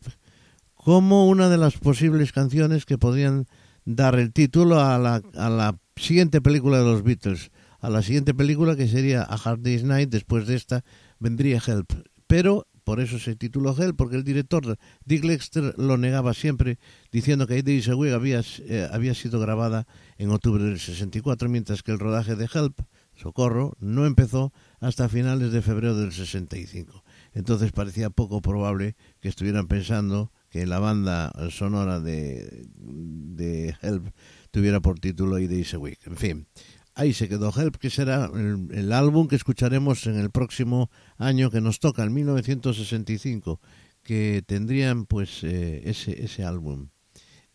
como 0.90 1.28
una 1.28 1.50
de 1.50 1.60
las 1.60 1.78
posibles 1.78 2.32
canciones 2.32 2.88
que 2.88 2.98
podrían 2.98 3.46
dar 3.86 4.16
el 4.16 4.34
título 4.34 4.82
a 4.82 4.98
la, 4.98 5.22
a 5.36 5.50
la 5.52 5.78
siguiente 5.96 6.42
película 6.42 6.80
de 6.80 6.84
los 6.84 7.04
Beatles, 7.04 7.52
a 7.80 7.92
la 7.92 8.02
siguiente 8.02 8.34
película 8.34 8.76
que 8.76 8.88
sería 8.88 9.22
A 9.22 9.36
Hard 9.36 9.60
Day's 9.60 9.84
Night, 9.84 10.10
después 10.10 10.48
de 10.48 10.56
esta 10.56 10.84
vendría 11.20 11.62
Help. 11.64 11.94
Pero 12.26 12.66
por 12.84 13.02
eso 13.02 13.20
se 13.20 13.36
tituló 13.36 13.76
Help, 13.78 13.98
porque 13.98 14.16
el 14.16 14.24
director 14.24 14.80
Dick 15.06 15.24
Lexter 15.26 15.76
lo 15.78 16.00
negaba 16.00 16.34
siempre, 16.34 16.80
diciendo 17.12 17.46
que 17.46 17.54
a 17.60 17.96
Week 17.96 18.12
había, 18.12 18.42
eh, 18.62 18.90
había 18.92 19.14
sido 19.14 19.40
grabada 19.40 19.86
en 20.18 20.32
octubre 20.32 20.64
del 20.64 20.80
64, 20.80 21.50
mientras 21.50 21.84
que 21.84 21.92
el 21.92 22.00
rodaje 22.00 22.36
de 22.36 22.50
Help, 22.52 22.82
Socorro, 23.14 23.74
no 23.80 24.08
empezó 24.08 24.52
hasta 24.80 25.08
finales 25.08 25.52
de 25.52 25.62
febrero 25.62 25.96
del 25.96 26.14
65. 26.14 27.04
Entonces 27.34 27.72
parecía 27.74 28.10
poco 28.10 28.42
probable 28.42 28.96
que 29.20 29.30
estuvieran 29.30 29.68
pensando 29.68 30.32
que 30.50 30.66
la 30.66 30.80
banda 30.80 31.32
sonora 31.52 32.00
de, 32.00 32.66
de 32.76 33.76
Help 33.82 34.10
tuviera 34.52 34.80
por 34.80 35.00
título 35.00 35.36
A 35.36 35.40
Days 35.40 35.74
Week. 35.76 36.00
En 36.06 36.18
fin, 36.18 36.48
ahí 36.96 37.14
se 37.14 37.30
quedó 37.30 37.52
Help, 37.56 37.78
que 37.78 37.90
será 37.90 38.30
el, 38.34 38.68
el, 38.72 38.92
álbum 38.92 39.28
que 39.28 39.36
escucharemos 39.36 40.06
en 40.08 40.18
el 40.18 40.32
próximo 40.32 40.90
año 41.18 41.52
que 41.52 41.62
nos 41.62 41.80
toca, 41.80 42.04
en 42.04 42.14
1965, 42.14 43.62
que 44.04 44.44
tendrían 44.46 45.06
pues 45.06 45.44
eh, 45.44 45.84
ese, 45.86 46.24
ese 46.24 46.44
álbum 46.44 46.90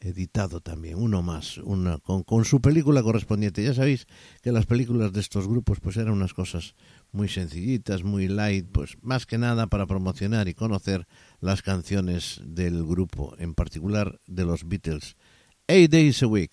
editado 0.04 0.60
también, 0.60 0.96
uno 0.96 1.22
más, 1.22 1.58
una, 1.58 1.98
con, 1.98 2.22
con 2.22 2.44
su 2.44 2.60
película 2.60 3.02
correspondiente. 3.02 3.64
Ya 3.64 3.74
sabéis 3.74 4.06
que 4.42 4.52
las 4.52 4.66
películas 4.66 5.12
de 5.12 5.20
estos 5.20 5.48
grupos 5.48 5.80
pues 5.80 5.96
eran 5.96 6.12
unas 6.12 6.34
cosas 6.34 6.74
muy 7.12 7.28
sencillitas, 7.28 8.04
muy 8.04 8.28
light, 8.28 8.66
pues 8.70 8.96
más 9.02 9.26
que 9.26 9.38
nada 9.38 9.66
para 9.66 9.86
promocionar 9.86 10.48
y 10.48 10.54
conocer 10.54 11.06
las 11.40 11.62
canciones 11.62 12.40
del 12.44 12.84
grupo, 12.84 13.34
en 13.38 13.54
particular 13.54 14.20
de 14.26 14.44
los 14.44 14.68
Beatles. 14.68 15.16
Eight 15.66 15.90
Days 15.90 16.22
a 16.22 16.26
Week. 16.26 16.52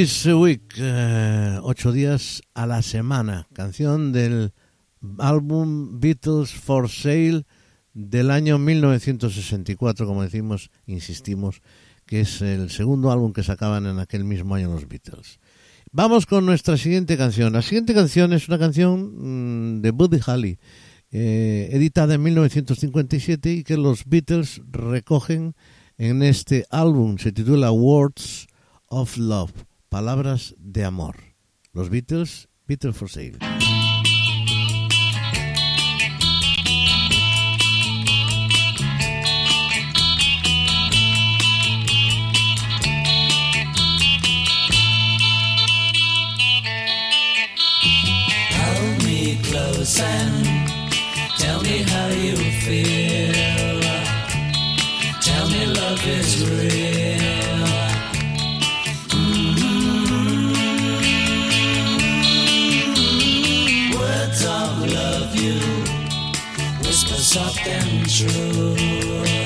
A 0.00 0.34
Week, 0.34 0.62
eh, 0.78 1.58
ocho 1.62 1.92
días 1.92 2.40
a 2.54 2.64
la 2.64 2.80
semana, 2.80 3.46
canción 3.52 4.12
del 4.12 4.54
álbum 5.18 6.00
Beatles 6.00 6.52
for 6.54 6.88
Sale 6.88 7.44
del 7.92 8.30
año 8.30 8.56
1964, 8.56 10.06
como 10.06 10.22
decimos, 10.22 10.70
insistimos, 10.86 11.60
que 12.06 12.22
es 12.22 12.40
el 12.40 12.70
segundo 12.70 13.12
álbum 13.12 13.34
que 13.34 13.42
sacaban 13.42 13.84
en 13.84 13.98
aquel 13.98 14.24
mismo 14.24 14.54
año 14.54 14.72
los 14.72 14.88
Beatles. 14.88 15.38
Vamos 15.92 16.24
con 16.24 16.46
nuestra 16.46 16.78
siguiente 16.78 17.18
canción. 17.18 17.52
La 17.52 17.60
siguiente 17.60 17.92
canción 17.92 18.32
es 18.32 18.48
una 18.48 18.58
canción 18.58 19.74
mm, 19.76 19.82
de 19.82 19.90
Buddy 19.90 20.20
Holly, 20.26 20.58
eh, 21.10 21.68
editada 21.72 22.14
en 22.14 22.22
1957 22.22 23.52
y 23.52 23.64
que 23.64 23.76
los 23.76 24.06
Beatles 24.06 24.62
recogen 24.70 25.54
en 25.98 26.22
este 26.22 26.64
álbum. 26.70 27.18
Se 27.18 27.32
titula 27.32 27.70
Words 27.70 28.46
of 28.86 29.18
Love, 29.18 29.52
Palabras 29.90 30.54
de 30.56 30.84
Amor. 30.84 31.16
Los 31.72 31.90
Beatles, 31.90 32.48
Beatles 32.66 32.96
for 32.96 33.10
Sale. 33.10 33.38
Close 49.42 50.00
and 50.00 50.68
tell 51.38 51.60
me 51.62 51.82
how 51.82 52.08
you 52.08 52.36
feel. 52.62 53.80
Tell 55.20 55.48
me 55.48 55.66
love 55.66 56.06
is 56.06 56.48
real. 56.48 56.99
True. 68.10 69.39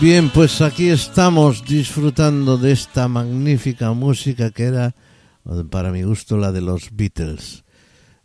Bien, 0.00 0.30
pues 0.30 0.60
aquí 0.60 0.88
estamos 0.88 1.64
disfrutando 1.64 2.56
de 2.56 2.72
esta 2.72 3.08
magnífica 3.08 3.92
música 3.92 4.50
que 4.50 4.64
era, 4.64 4.94
para 5.70 5.90
mi 5.90 6.02
gusto, 6.04 6.36
la 6.36 6.52
de 6.52 6.60
los 6.60 6.90
Beatles. 6.92 7.64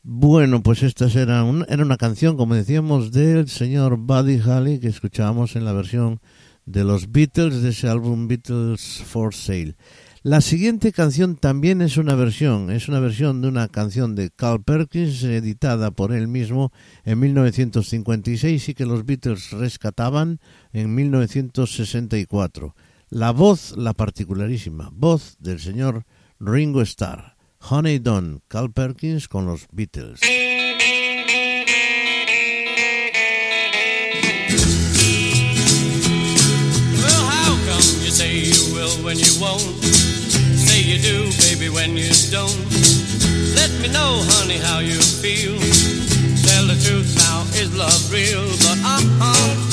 Bueno, 0.03 0.61
pues 0.61 0.83
esta 0.83 1.07
era, 1.07 1.43
un- 1.43 1.65
era 1.69 1.83
una 1.83 1.97
canción, 1.97 2.37
como 2.37 2.53
decíamos, 2.55 3.11
del 3.11 3.47
señor 3.49 3.97
Buddy 3.97 4.39
Holly 4.41 4.79
que 4.79 4.89
escuchábamos 4.89 5.55
en 5.55 5.65
la 5.65 5.73
versión 5.73 6.19
de 6.65 6.83
los 6.83 7.11
Beatles 7.11 7.61
de 7.63 7.69
ese 7.69 7.87
álbum 7.89 8.27
Beatles 8.27 9.01
for 9.05 9.33
Sale. 9.33 9.75
La 10.21 10.39
siguiente 10.39 10.93
canción 10.93 11.35
también 11.35 11.81
es 11.81 11.97
una 11.97 12.15
versión, 12.15 12.71
es 12.71 12.87
una 12.87 13.01
versión 13.01 13.41
de 13.41 13.49
una 13.49 13.67
canción 13.67 14.15
de 14.15 14.29
Carl 14.29 14.63
Perkins 14.63 15.21
editada 15.23 15.91
por 15.91 16.13
él 16.13 16.29
mismo 16.29 16.71
en 17.03 17.19
1956 17.19 18.69
y 18.69 18.73
que 18.73 18.85
los 18.85 19.05
Beatles 19.05 19.51
rescataban 19.51 20.39
en 20.73 20.93
1964. 20.93 22.75
La 23.09 23.31
voz, 23.31 23.75
la 23.77 23.93
particularísima 23.93 24.89
voz 24.91 25.37
del 25.39 25.59
señor 25.59 26.05
Ringo 26.39 26.81
Starr. 26.81 27.35
Honey 27.69 27.99
Don, 27.99 28.41
Carl 28.49 28.73
Perkins 28.73 29.27
con 29.29 29.45
los 29.45 29.67
Beatles. 29.71 30.19
Well, 36.99 37.25
how 37.29 37.55
come 37.65 38.03
you 38.03 38.11
say 38.11 38.39
you 38.39 38.73
will 38.73 39.05
when 39.05 39.17
you 39.17 39.31
won't? 39.39 39.61
Say 40.57 40.81
you 40.81 40.99
do, 40.99 41.31
baby, 41.47 41.69
when 41.69 41.95
you 41.95 42.09
don't. 42.31 42.57
Let 43.55 43.71
me 43.79 43.87
know, 43.87 44.19
honey, 44.35 44.57
how 44.57 44.79
you 44.79 44.99
feel. 44.99 45.57
Tell 46.43 46.67
the 46.67 46.75
truth 46.83 47.15
now, 47.15 47.43
is 47.55 47.73
love 47.77 48.11
real? 48.11 48.43
But 48.59 48.79
uh-uh. 48.83 49.72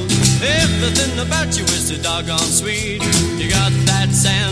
Everything 0.83 1.19
about 1.19 1.55
you 1.55 1.63
is 1.65 1.89
so 1.89 1.95
doggone 2.01 2.39
sweet. 2.39 3.03
You 3.37 3.47
got 3.51 3.71
that 3.85 4.09
sand 4.11 4.50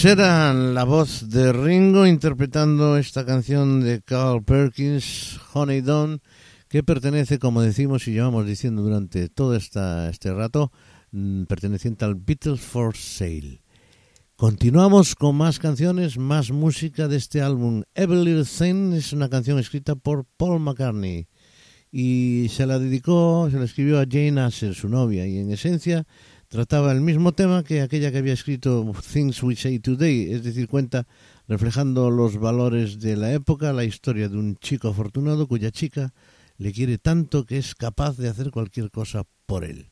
Pues 0.00 0.12
era 0.12 0.54
la 0.54 0.84
voz 0.84 1.28
de 1.28 1.52
Ringo 1.52 2.06
interpretando 2.06 2.96
esta 2.98 3.26
canción 3.26 3.80
de 3.80 4.00
Carl 4.00 4.44
Perkins, 4.44 5.40
Honey 5.52 5.80
Don, 5.80 6.22
que 6.68 6.84
pertenece, 6.84 7.40
como 7.40 7.62
decimos 7.62 8.06
y 8.06 8.12
llevamos 8.12 8.46
diciendo 8.46 8.82
durante 8.82 9.28
todo 9.28 9.56
esta, 9.56 10.08
este 10.08 10.32
rato, 10.32 10.70
mm, 11.10 11.46
perteneciente 11.46 12.04
al 12.04 12.14
Beatles 12.14 12.60
for 12.60 12.96
Sale. 12.96 13.60
Continuamos 14.36 15.16
con 15.16 15.34
más 15.34 15.58
canciones, 15.58 16.16
más 16.16 16.52
música 16.52 17.08
de 17.08 17.16
este 17.16 17.42
álbum. 17.42 17.82
Every 17.96 18.24
Little 18.24 18.44
Thing 18.44 18.92
es 18.92 19.12
una 19.12 19.28
canción 19.28 19.58
escrita 19.58 19.96
por 19.96 20.26
Paul 20.36 20.60
McCartney 20.60 21.26
y 21.90 22.46
se 22.50 22.66
la 22.66 22.78
dedicó, 22.78 23.48
se 23.50 23.58
la 23.58 23.64
escribió 23.64 23.98
a 23.98 24.06
Jane 24.08 24.42
Asher, 24.42 24.76
su 24.76 24.88
novia, 24.88 25.26
y 25.26 25.38
en 25.38 25.50
esencia 25.50 26.06
trataba 26.48 26.92
el 26.92 27.00
mismo 27.00 27.32
tema 27.32 27.62
que 27.62 27.82
aquella 27.82 28.10
que 28.10 28.18
había 28.18 28.32
escrito 28.32 28.90
Things 29.12 29.42
We 29.42 29.54
Say 29.56 29.78
Today, 29.78 30.32
es 30.32 30.42
decir, 30.42 30.68
cuenta 30.68 31.06
reflejando 31.46 32.10
los 32.10 32.38
valores 32.38 33.00
de 33.00 33.16
la 33.16 33.32
época, 33.32 33.72
la 33.72 33.84
historia 33.84 34.28
de 34.28 34.36
un 34.36 34.56
chico 34.56 34.88
afortunado 34.88 35.46
cuya 35.46 35.70
chica 35.70 36.12
le 36.56 36.72
quiere 36.72 36.98
tanto 36.98 37.44
que 37.44 37.58
es 37.58 37.74
capaz 37.74 38.16
de 38.16 38.28
hacer 38.28 38.50
cualquier 38.50 38.90
cosa 38.90 39.24
por 39.46 39.64
él. 39.64 39.90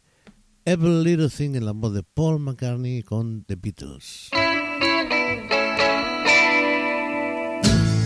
Every 0.65 1.05
Little 1.05 1.29
Thing 1.31 1.55
en 1.55 1.65
la 1.65 1.73
voz 1.73 1.95
de 1.95 2.03
Paul 2.03 2.41
McCartney 2.41 3.03
con 3.03 3.45
The 3.45 3.55
Beatles. 3.55 4.31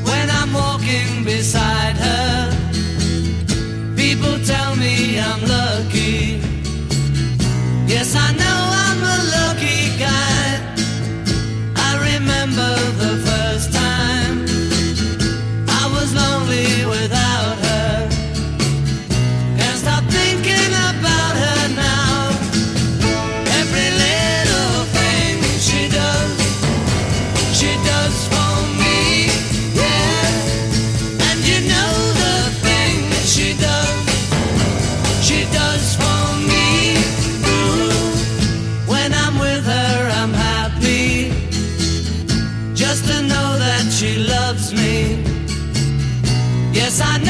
When 0.05 0.29
I'm 0.29 0.53
walking 0.53 1.25
beside 1.25 1.97
her, 1.97 2.51
people 3.97 4.39
tell 4.45 4.77
me 4.77 5.19
I'm 5.19 5.41
lucky. 5.47 6.10
Yes, 8.01 8.17
I 8.17 8.33
know. 8.33 8.70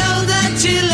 know 0.01 0.25
that 0.33 0.65
you 0.65 0.90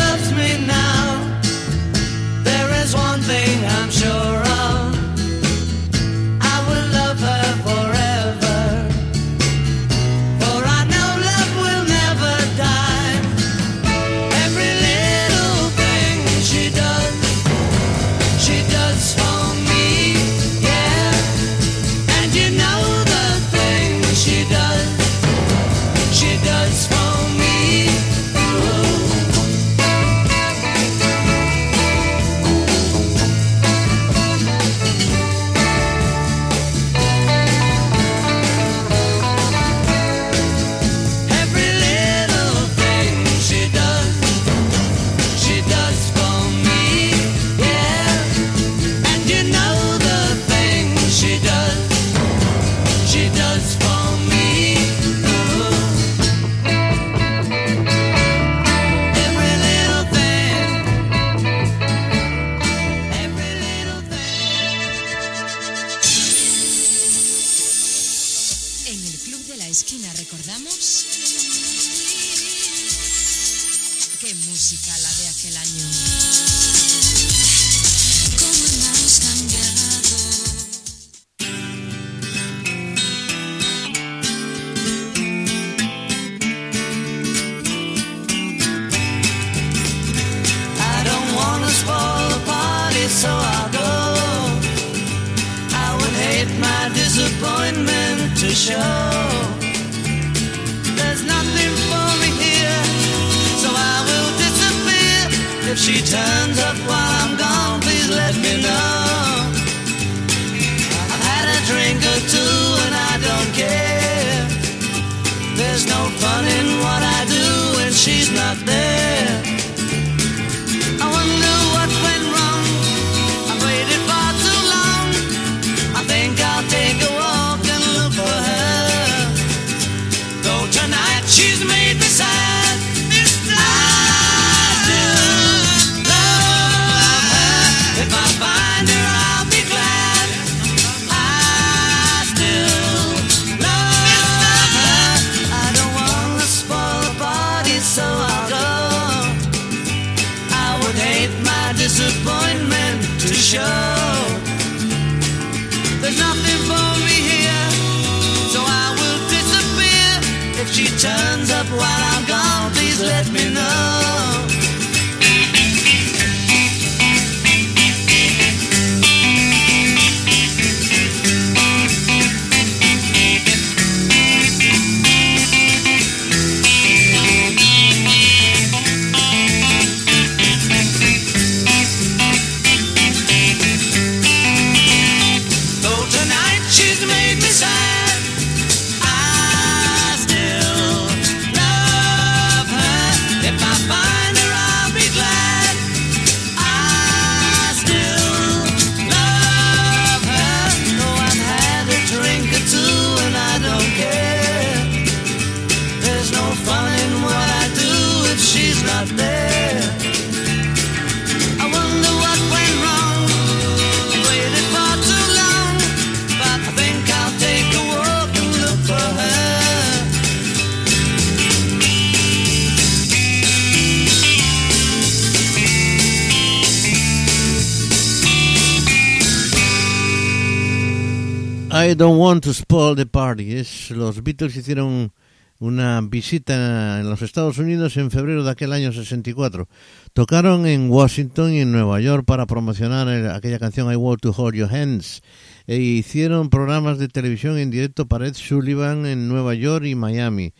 I 231.88 231.94
don't 231.94 232.18
want 232.18 232.42
to 232.44 232.52
spoil 232.52 232.96
the 232.96 233.06
party. 233.06 233.54
Es, 233.54 233.90
los 233.92 234.20
Beatles 234.22 234.56
hicieron 234.56 235.12
una 235.60 236.00
visita 236.00 236.98
en 236.98 237.08
los 237.08 237.22
Estados 237.22 237.58
Unidos 237.58 237.96
en 237.96 238.10
febrero 238.10 238.42
de 238.42 238.50
aquel 238.50 238.72
año 238.72 238.92
64. 238.92 239.68
Tocaron 240.12 240.66
en 240.66 240.90
Washington 240.90 241.52
y 241.52 241.60
en 241.60 241.70
Nueva 241.70 242.00
York 242.00 242.24
para 242.26 242.46
promocionar 242.46 243.06
el- 243.08 243.30
aquella 243.30 243.60
canción 243.60 243.92
I 243.92 243.94
Want 243.96 244.20
to 244.22 244.34
Hold 244.36 244.56
Your 244.56 244.74
Hands. 244.74 245.22
E 245.68 245.76
hicieron 245.76 246.50
programas 246.50 246.98
de 246.98 247.06
televisión 247.06 247.56
en 247.56 247.70
directo 247.70 248.06
para 248.06 248.26
Ed 248.26 248.34
Sullivan 248.34 249.06
en 249.06 249.28
Nueva 249.28 249.54
York 249.54 249.84
y 249.84 249.94
Miami. 249.94 250.54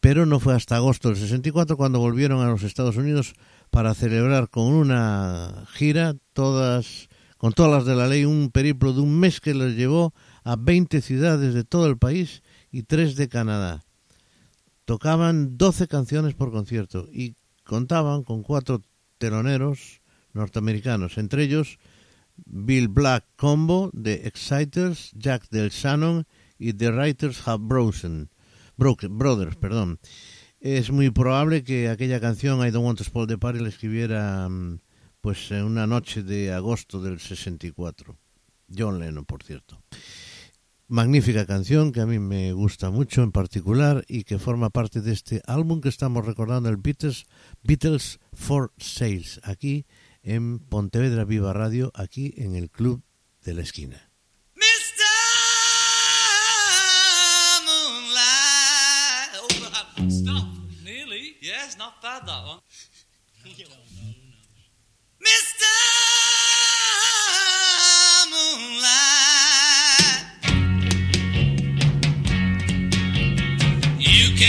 Pero 0.00 0.24
no 0.24 0.40
fue 0.40 0.54
hasta 0.54 0.76
agosto 0.76 1.08
del 1.08 1.18
64 1.18 1.76
cuando 1.76 1.98
volvieron 1.98 2.40
a 2.40 2.48
los 2.50 2.62
Estados 2.62 2.96
Unidos 2.96 3.34
para 3.70 3.92
celebrar 3.92 4.48
con 4.48 4.72
una 4.72 5.66
gira 5.74 6.14
todas 6.32 7.08
con 7.36 7.52
todas 7.54 7.72
las 7.72 7.84
de 7.86 7.96
la 7.96 8.06
ley 8.06 8.26
un 8.26 8.50
periplo 8.50 8.92
de 8.92 9.00
un 9.00 9.18
mes 9.18 9.40
que 9.40 9.54
les 9.54 9.74
llevó 9.74 10.12
a 10.44 10.56
20 10.56 11.00
ciudades 11.00 11.54
de 11.54 11.64
todo 11.64 11.86
el 11.86 11.98
país 11.98 12.42
y 12.70 12.82
tres 12.84 13.16
de 13.16 13.28
Canadá 13.28 13.84
tocaban 14.84 15.56
12 15.56 15.86
canciones 15.86 16.34
por 16.34 16.50
concierto 16.50 17.08
y 17.12 17.36
contaban 17.64 18.24
con 18.24 18.42
cuatro 18.42 18.82
teloneros 19.18 20.00
norteamericanos, 20.32 21.16
entre 21.18 21.44
ellos 21.44 21.78
Bill 22.46 22.88
Black 22.88 23.24
Combo, 23.36 23.90
The 23.92 24.26
Exciters, 24.26 25.12
Jack 25.14 25.48
Del 25.50 25.70
Shannon 25.70 26.26
y 26.58 26.72
The 26.72 26.90
Writers 26.90 27.46
Have 27.46 27.62
Broken- 27.64 28.28
Brothers. 28.76 29.56
Perdón. 29.56 30.00
Es 30.58 30.90
muy 30.90 31.10
probable 31.10 31.62
que 31.62 31.88
aquella 31.88 32.18
canción 32.20 32.66
I 32.66 32.70
Don't 32.70 32.84
Want 32.84 32.98
to 32.98 33.04
Spoil 33.04 33.26
the 33.28 33.38
Party 33.38 33.60
la 33.60 33.68
escribiera 33.68 34.48
mm, 34.48 34.80
pues 35.20 35.50
en 35.52 35.64
una 35.64 35.86
noche 35.86 36.22
de 36.22 36.52
agosto 36.52 37.00
del 37.00 37.20
64. 37.20 38.16
John 38.76 38.98
Lennon, 38.98 39.24
por 39.24 39.42
cierto 39.42 39.82
magnífica 40.90 41.46
canción 41.46 41.92
que 41.92 42.00
a 42.00 42.06
mí 42.06 42.18
me 42.18 42.52
gusta 42.52 42.90
mucho 42.90 43.22
en 43.22 43.30
particular 43.30 44.04
y 44.08 44.24
que 44.24 44.40
forma 44.40 44.70
parte 44.70 45.00
de 45.00 45.12
este 45.12 45.40
álbum 45.46 45.80
que 45.80 45.88
estamos 45.88 46.26
recordando, 46.26 46.68
el 46.68 46.78
Beatles, 46.78 47.26
Beatles 47.62 48.18
for 48.32 48.72
Sales, 48.76 49.40
aquí 49.44 49.86
en 50.22 50.58
Pontevedra 50.58 51.24
Viva 51.24 51.52
Radio, 51.52 51.92
aquí 51.94 52.34
en 52.36 52.56
el 52.56 52.70
Club 52.70 53.04
de 53.44 53.54
la 53.54 53.62
Esquina. 53.62 54.10
Mr. 65.20 65.66
Moonlight. 68.30 69.09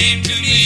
Came 0.01 0.23
to 0.23 0.41
me 0.41 0.60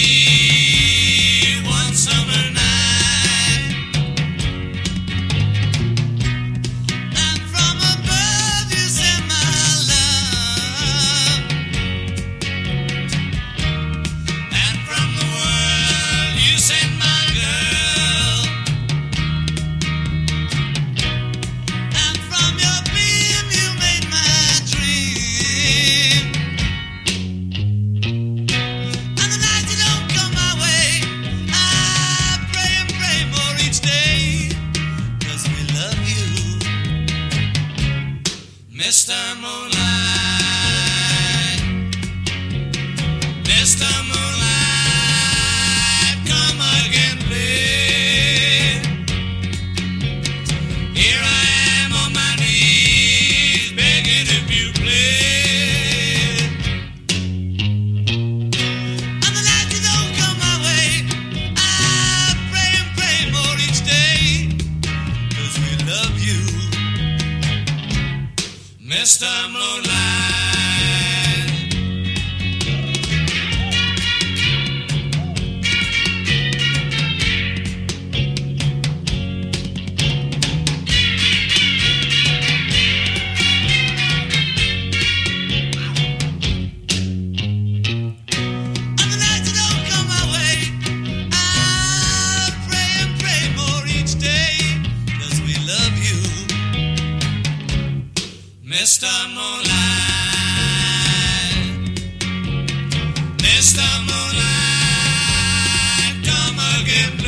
come 106.95 107.24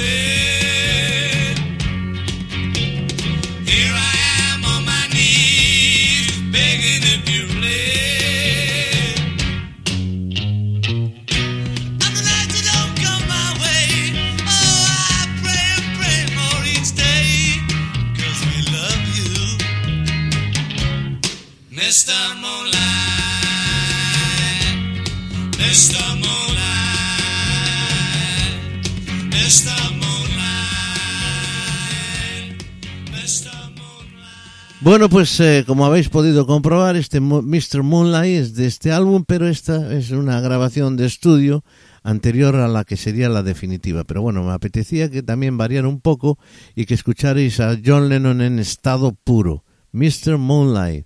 Bueno, 34.97 35.09
pues 35.09 35.39
eh, 35.41 35.63
como 35.67 35.85
habéis 35.85 36.09
podido 36.09 36.47
comprobar, 36.47 36.95
este 36.95 37.19
Mr. 37.19 37.83
Moonlight 37.83 38.41
es 38.41 38.55
de 38.55 38.65
este 38.65 38.91
álbum, 38.91 39.25
pero 39.27 39.47
esta 39.47 39.93
es 39.93 40.09
una 40.09 40.41
grabación 40.41 40.97
de 40.97 41.05
estudio 41.05 41.63
anterior 42.01 42.55
a 42.55 42.67
la 42.67 42.83
que 42.83 42.97
sería 42.97 43.29
la 43.29 43.43
definitiva. 43.43 44.05
Pero 44.05 44.23
bueno, 44.23 44.41
me 44.41 44.53
apetecía 44.53 45.11
que 45.11 45.21
también 45.21 45.55
variara 45.55 45.87
un 45.87 46.01
poco 46.01 46.39
y 46.73 46.85
que 46.85 46.95
escucharais 46.95 47.59
a 47.59 47.77
John 47.85 48.09
Lennon 48.09 48.41
en 48.41 48.57
estado 48.57 49.13
puro. 49.13 49.63
Mr. 49.91 50.39
Moonlight. 50.39 51.05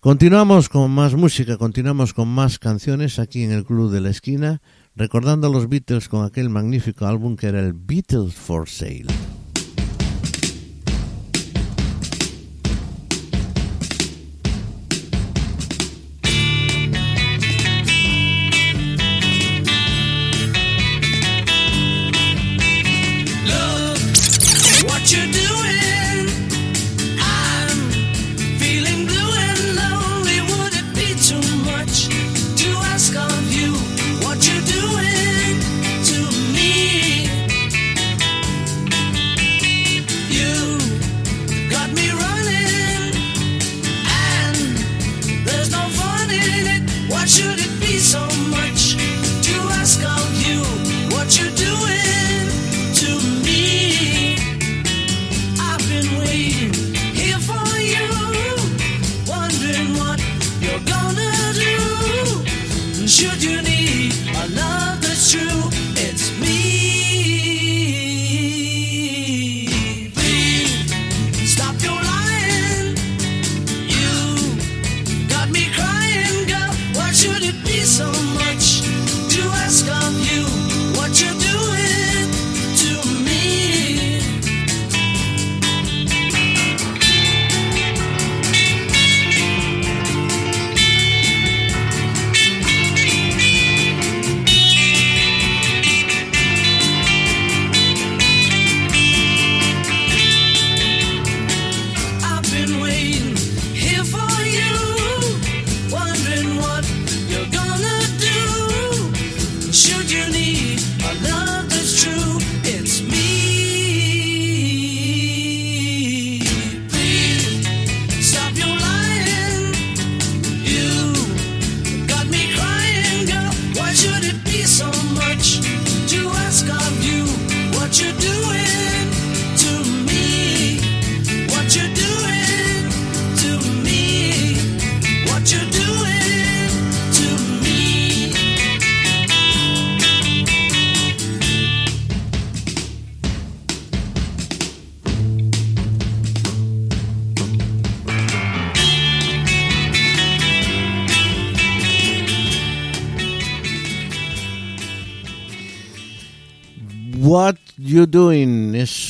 Continuamos 0.00 0.68
con 0.68 0.90
más 0.90 1.14
música, 1.14 1.56
continuamos 1.58 2.14
con 2.14 2.26
más 2.26 2.58
canciones 2.58 3.20
aquí 3.20 3.44
en 3.44 3.52
el 3.52 3.64
Club 3.64 3.92
de 3.92 4.00
la 4.00 4.10
Esquina, 4.10 4.62
recordando 4.96 5.46
a 5.46 5.50
los 5.50 5.68
Beatles 5.68 6.08
con 6.08 6.24
aquel 6.24 6.50
magnífico 6.50 7.06
álbum 7.06 7.36
que 7.36 7.46
era 7.46 7.60
el 7.60 7.72
Beatles 7.72 8.34
for 8.34 8.68
Sale. 8.68 9.06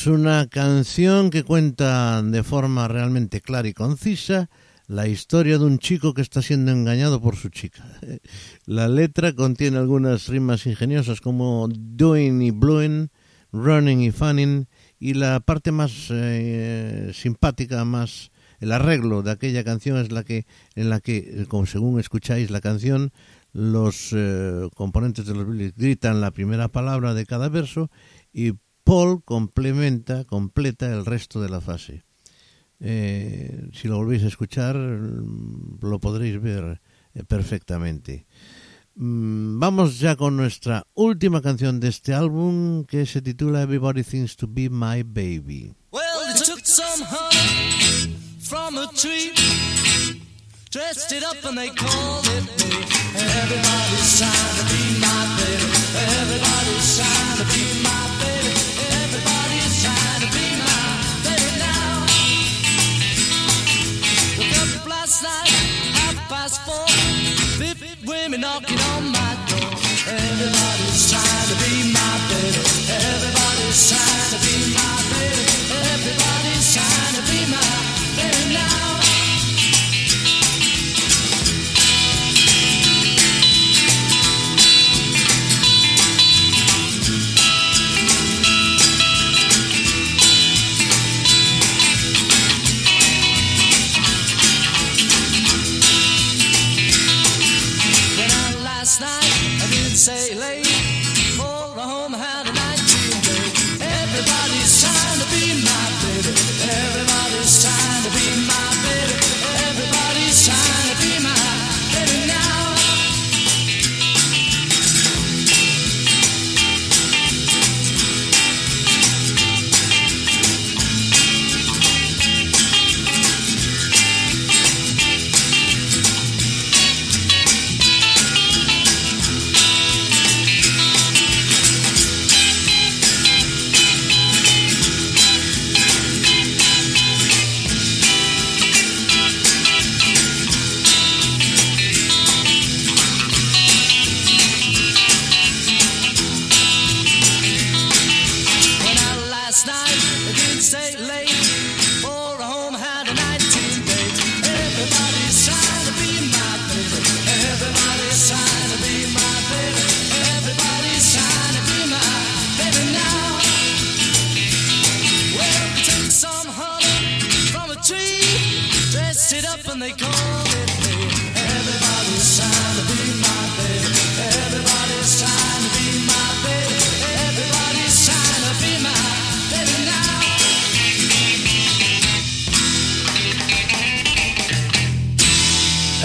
Es 0.03 0.07
una 0.07 0.47
canción 0.47 1.29
que 1.29 1.43
cuenta 1.43 2.21
de 2.21 2.43
forma 2.43 2.89
realmente 2.89 3.39
clara 3.39 3.69
y 3.69 3.73
concisa 3.73 4.49
la 4.87 5.07
historia 5.07 5.57
de 5.57 5.63
un 5.63 5.79
chico 5.79 6.13
que 6.13 6.21
está 6.21 6.41
siendo 6.41 6.73
engañado 6.73 7.21
por 7.21 7.37
su 7.37 7.47
chica. 7.47 7.85
La 8.65 8.89
letra 8.89 9.31
contiene 9.31 9.77
algunas 9.77 10.27
rimas 10.27 10.65
ingeniosas 10.65 11.21
como 11.21 11.69
doing 11.71 12.41
y 12.41 12.51
blowing, 12.51 13.11
running 13.53 14.01
y 14.01 14.11
funning 14.11 14.67
y 14.99 15.13
la 15.13 15.39
parte 15.39 15.71
más 15.71 16.07
eh, 16.09 17.11
simpática, 17.13 17.85
más 17.85 18.33
el 18.59 18.73
arreglo 18.73 19.21
de 19.21 19.31
aquella 19.31 19.63
canción 19.63 19.95
es 19.95 20.11
la 20.11 20.25
que 20.25 20.45
en 20.75 20.89
la 20.89 20.99
que, 20.99 21.45
como 21.47 21.65
según 21.65 21.97
escucháis 21.97 22.51
la 22.51 22.59
canción, 22.59 23.13
los 23.53 24.09
eh, 24.11 24.67
componentes 24.75 25.25
de 25.25 25.33
los 25.33 25.47
Beatles 25.47 25.75
gritan 25.77 26.19
la 26.19 26.31
primera 26.31 26.67
palabra 26.67 27.13
de 27.13 27.25
cada 27.25 27.47
verso 27.47 27.89
y 28.33 28.51
Paul 28.83 29.23
complementa, 29.23 30.25
completa 30.25 30.91
el 30.91 31.05
resto 31.05 31.41
de 31.41 31.49
la 31.49 31.61
fase. 31.61 32.03
Eh, 32.79 33.69
si 33.73 33.87
lo 33.87 33.97
volvéis 33.97 34.23
a 34.23 34.27
escuchar, 34.27 34.75
lo 34.75 35.99
podréis 35.99 36.41
ver 36.41 36.81
eh, 37.13 37.23
perfectamente. 37.23 38.25
Mm, 38.95 39.59
Vamos 39.59 39.99
ya 39.99 40.15
con 40.15 40.35
nuestra 40.35 40.85
última 40.93 41.41
canción 41.41 41.79
de 41.79 41.87
este 41.87 42.13
álbum 42.13 42.83
que 42.85 43.05
se 43.05 43.21
titula 43.21 43.61
Everybody 43.61 44.03
Thinks 44.03 44.35
to 44.35 44.47
Be 44.47 44.69
My 44.69 45.03
Baby. 45.03 45.73
Well, 45.91 46.03
they 46.27 46.39
took 46.43 46.65
some 46.65 47.03
honey 47.05 48.15
from 48.39 48.77
a 48.77 48.87
tree, 48.93 49.31
dressed 50.69 51.11
it 51.13 51.23
up 51.23 51.43
and 51.45 51.57
they 51.57 51.69
called 51.69 52.27
it 52.27 52.43
me. 52.59 52.83
Everybody's 53.15 54.17
trying 54.19 54.55
to 54.59 54.65
be 54.69 54.99
my 54.99 55.23
baby. 55.39 55.71
Everybody's 56.19 56.97
trying 56.97 57.37
to 57.37 57.45
be 57.45 57.83
my 57.83 58.07
baby. 58.19 58.22
Night, 65.23 65.47
half 65.95 66.15
past 66.29 66.61
four. 66.67 66.85
Fifty 67.57 67.95
women 68.05 68.41
knocking 68.41 68.77
on 68.91 69.03
my 69.11 69.33
door. 69.47 69.71
Everybody's 70.03 71.11
trying 71.11 71.47
to 71.49 71.55
be 71.63 71.93
my 71.95 72.13
baby. 72.29 72.59
Everybody's 72.91 73.89
trying 73.89 74.12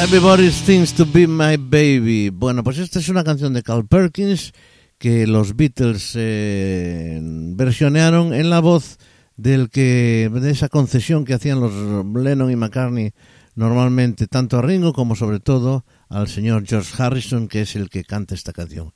Everybody 0.08 0.48
Thinks 0.48 0.94
to 0.94 1.04
Be 1.04 1.26
My 1.26 1.58
Baby. 1.58 2.30
Bueno, 2.30 2.64
pues 2.64 2.78
esta 2.78 2.98
es 2.98 3.10
una 3.10 3.24
canción 3.24 3.52
de 3.52 3.62
Carl 3.62 3.86
Perkins 3.86 4.54
que 4.96 5.26
los 5.26 5.54
Beatles 5.54 6.12
eh, 6.14 7.20
versionearon 7.22 8.32
en 8.32 8.48
la 8.48 8.60
voz 8.60 8.96
del 9.36 9.68
que 9.68 10.30
de 10.32 10.50
esa 10.50 10.70
concesión 10.70 11.26
que 11.26 11.34
hacían 11.34 11.60
los 11.60 11.74
Lennon 12.16 12.50
y 12.50 12.56
McCartney 12.56 13.12
normalmente 13.54 14.26
tanto 14.28 14.56
a 14.56 14.62
Ringo 14.62 14.94
como 14.94 15.14
sobre 15.14 15.40
todo 15.40 15.84
al 16.08 16.26
señor 16.26 16.64
George 16.66 16.90
Harrison 16.96 17.46
que 17.46 17.60
es 17.60 17.76
el 17.76 17.90
que 17.90 18.02
canta 18.02 18.34
esta 18.34 18.54
canción. 18.54 18.94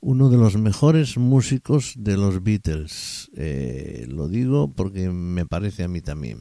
Uno 0.00 0.30
de 0.30 0.38
los 0.38 0.56
mejores 0.56 1.18
músicos 1.18 1.92
de 1.98 2.16
los 2.16 2.42
Beatles. 2.42 3.30
Eh, 3.36 4.06
lo 4.08 4.28
digo 4.28 4.72
porque 4.72 5.10
me 5.10 5.44
parece 5.44 5.84
a 5.84 5.88
mí 5.88 6.00
también 6.00 6.40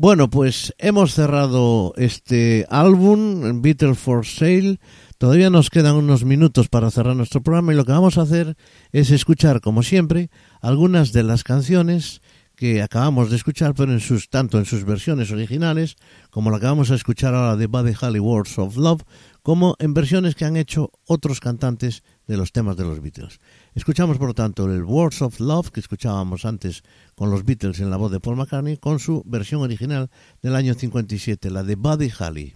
bueno, 0.00 0.30
pues 0.30 0.74
hemos 0.78 1.12
cerrado 1.12 1.92
este 1.98 2.66
álbum, 2.70 3.60
Beatles 3.60 3.98
for 3.98 4.24
Sale. 4.24 4.80
Todavía 5.18 5.50
nos 5.50 5.68
quedan 5.68 5.94
unos 5.94 6.24
minutos 6.24 6.70
para 6.70 6.90
cerrar 6.90 7.14
nuestro 7.16 7.42
programa 7.42 7.74
y 7.74 7.76
lo 7.76 7.84
que 7.84 7.92
vamos 7.92 8.16
a 8.16 8.22
hacer 8.22 8.56
es 8.92 9.10
escuchar, 9.10 9.60
como 9.60 9.82
siempre, 9.82 10.30
algunas 10.62 11.12
de 11.12 11.22
las 11.22 11.44
canciones 11.44 12.22
que 12.56 12.80
acabamos 12.80 13.28
de 13.28 13.36
escuchar, 13.36 13.74
pero 13.74 13.92
en 13.92 14.00
sus, 14.00 14.30
tanto 14.30 14.58
en 14.58 14.64
sus 14.64 14.84
versiones 14.84 15.32
originales, 15.32 15.96
como 16.30 16.50
la 16.50 16.58
que 16.58 16.64
vamos 16.64 16.90
a 16.90 16.94
escuchar 16.94 17.34
ahora 17.34 17.56
de 17.56 17.66
Buddy 17.66 17.92
Holly 18.00 18.20
Words 18.20 18.58
of 18.58 18.78
Love, 18.78 19.02
como 19.42 19.76
en 19.78 19.94
versiones 19.94 20.34
que 20.34 20.44
han 20.44 20.56
hecho 20.56 20.90
otros 21.06 21.40
cantantes 21.40 22.02
de 22.26 22.36
los 22.36 22.52
temas 22.52 22.76
de 22.76 22.84
los 22.84 23.00
Beatles. 23.00 23.40
Escuchamos, 23.74 24.18
por 24.18 24.28
lo 24.28 24.34
tanto, 24.34 24.70
el 24.70 24.84
Words 24.84 25.22
of 25.22 25.40
Love 25.40 25.70
que 25.70 25.80
escuchábamos 25.80 26.44
antes 26.44 26.82
con 27.14 27.30
los 27.30 27.44
Beatles 27.44 27.80
en 27.80 27.90
la 27.90 27.96
voz 27.96 28.12
de 28.12 28.20
Paul 28.20 28.36
McCartney, 28.36 28.76
con 28.76 28.98
su 28.98 29.22
versión 29.24 29.62
original 29.62 30.10
del 30.42 30.54
año 30.54 30.74
57, 30.74 31.50
la 31.50 31.62
de 31.62 31.74
Buddy 31.76 32.10
Holly. 32.18 32.54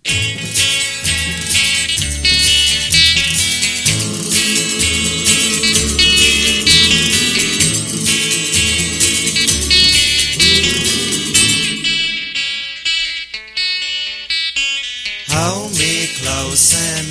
Me 16.54 16.60
close 16.60 16.74
and 16.94 17.10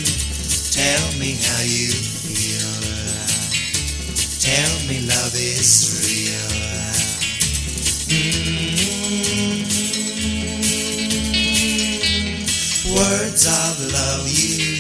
tell 0.72 1.20
me 1.20 1.36
how 1.36 1.62
you 1.64 1.92
feel. 1.92 2.80
Tell 4.40 4.88
me 4.88 5.00
love 5.06 5.36
is 5.36 6.00
real. 6.00 6.50
Mm. 8.08 8.40
Words 12.96 13.46
of 13.46 13.80
love 13.92 14.28
you 14.28 14.80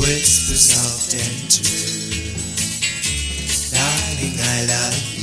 whisper 0.00 0.58
soft 0.58 1.14
and 1.14 1.50
true. 1.50 2.34
Darling, 3.70 4.40
I 4.40 4.66
love 4.66 5.08
you. 5.08 5.13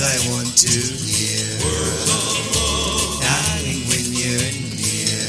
To 0.00 0.72
hear. 1.04 1.60
Darling, 3.20 3.84
when 3.84 4.04
you're 4.16 4.52
near. 4.80 5.20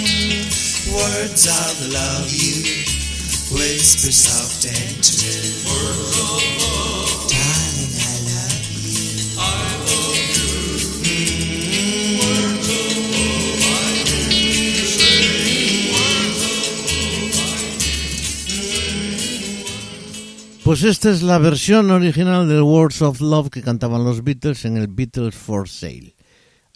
Mm, 0.00 0.96
Words 0.96 1.44
of 1.48 1.92
love 1.92 2.32
you 2.32 2.64
whisper 3.52 4.10
soft 4.10 4.64
and 4.64 5.04
true. 5.04 5.68
Darling, 5.68 6.79
Pues 20.70 20.84
esta 20.84 21.10
es 21.10 21.22
la 21.22 21.38
versión 21.38 21.90
original 21.90 22.48
del 22.48 22.62
Words 22.62 23.02
of 23.02 23.20
Love 23.20 23.50
que 23.50 23.60
cantaban 23.60 24.04
los 24.04 24.22
Beatles 24.22 24.64
en 24.64 24.76
el 24.76 24.86
Beatles 24.86 25.34
for 25.34 25.68
Sale. 25.68 26.14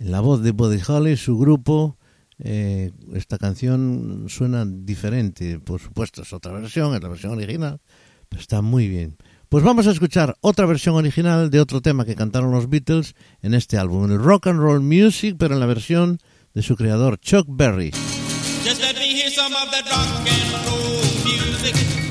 En 0.01 0.11
la 0.11 0.19
voz 0.19 0.43
de 0.43 0.51
Buddy 0.51 0.81
Holly, 0.85 1.17
su 1.17 1.39
grupo, 1.39 1.97
eh, 2.41 2.91
esta 3.13 3.39
canción 3.39 4.27
suena 4.29 4.65
diferente. 4.67 5.61
Por 5.61 5.81
supuesto, 5.81 6.23
es 6.23 6.33
otra 6.33 6.51
versión, 6.51 6.93
es 6.97 7.03
la 7.05 7.09
versión 7.09 7.35
original, 7.35 7.81
pero 8.29 8.43
está 8.43 8.63
muy 8.63 8.89
bien. 8.89 9.17
Pues 9.49 9.63
vamos 9.63 9.87
a 9.87 9.93
escuchar 9.93 10.35
otra 10.41 10.67
versión 10.67 10.97
original 10.97 11.49
de 11.49 11.61
otro 11.61 11.81
tema 11.81 12.05
que 12.05 12.17
cantaron 12.17 12.51
los 12.51 12.69
Beatles 12.69 13.15
en 13.43 13.55
este 13.55 13.79
álbum, 13.79 14.11
el 14.11 14.19
Rock 14.19 14.49
and 14.49 14.59
Roll 14.59 14.81
Music, 14.81 15.37
pero 15.39 15.55
en 15.55 15.61
la 15.61 15.67
versión 15.67 16.19
de 16.53 16.63
su 16.63 16.75
creador 16.75 17.21
Chuck 17.21 17.47
Berry. 17.49 17.93
Just 18.65 18.81
let 18.81 18.95
me 18.99 19.15
hear 19.15 19.31
some 19.31 19.55
of 19.55 19.71
that 19.71 19.85
rock 19.89 20.27
and 20.27 20.67
roll 20.67 21.05
music. 21.23 22.04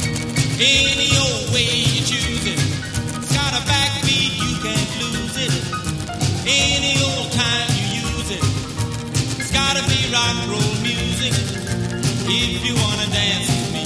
Any 0.60 1.10
old 1.18 1.50
way 1.50 1.66
you 1.66 2.06
choose 2.06 2.46
it. 2.46 2.62
It's 3.18 3.34
got 3.34 3.58
a 3.58 3.62
backbeat, 3.66 4.38
you 4.38 4.54
can't 4.62 4.94
lose 5.02 5.38
it. 5.42 5.54
Any 6.46 6.94
old 7.02 7.34
time 7.34 7.70
you 7.74 8.06
use 8.06 8.30
it. 8.38 8.44
It's 9.42 9.50
gotta 9.50 9.82
be 9.90 9.98
rock 10.14 10.30
and 10.30 10.52
roll 10.54 10.74
music. 10.86 11.34
If 12.30 12.62
you 12.62 12.76
wanna 12.78 13.10
dance 13.10 13.50
with 13.50 13.70
me. 13.74 13.86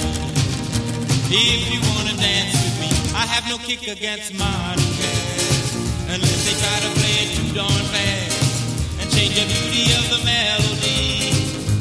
If 1.32 1.72
you 1.72 1.80
wanna 1.88 2.14
dance 2.20 2.52
with 2.52 2.76
me. 2.84 2.88
I 3.16 3.24
have 3.24 3.48
no 3.48 3.56
kick 3.64 3.88
against 3.88 4.36
modern 4.36 4.92
jazz. 5.00 5.72
Unless 6.12 6.42
they 6.44 6.56
try 6.60 6.78
to 6.84 6.90
play 7.00 7.16
it 7.24 7.28
too 7.32 7.48
darn 7.56 7.84
fast. 7.96 9.00
And 9.00 9.08
change 9.08 9.40
the 9.40 9.48
beauty 9.48 9.88
of 9.96 10.04
the 10.12 10.20
melody 10.20 11.32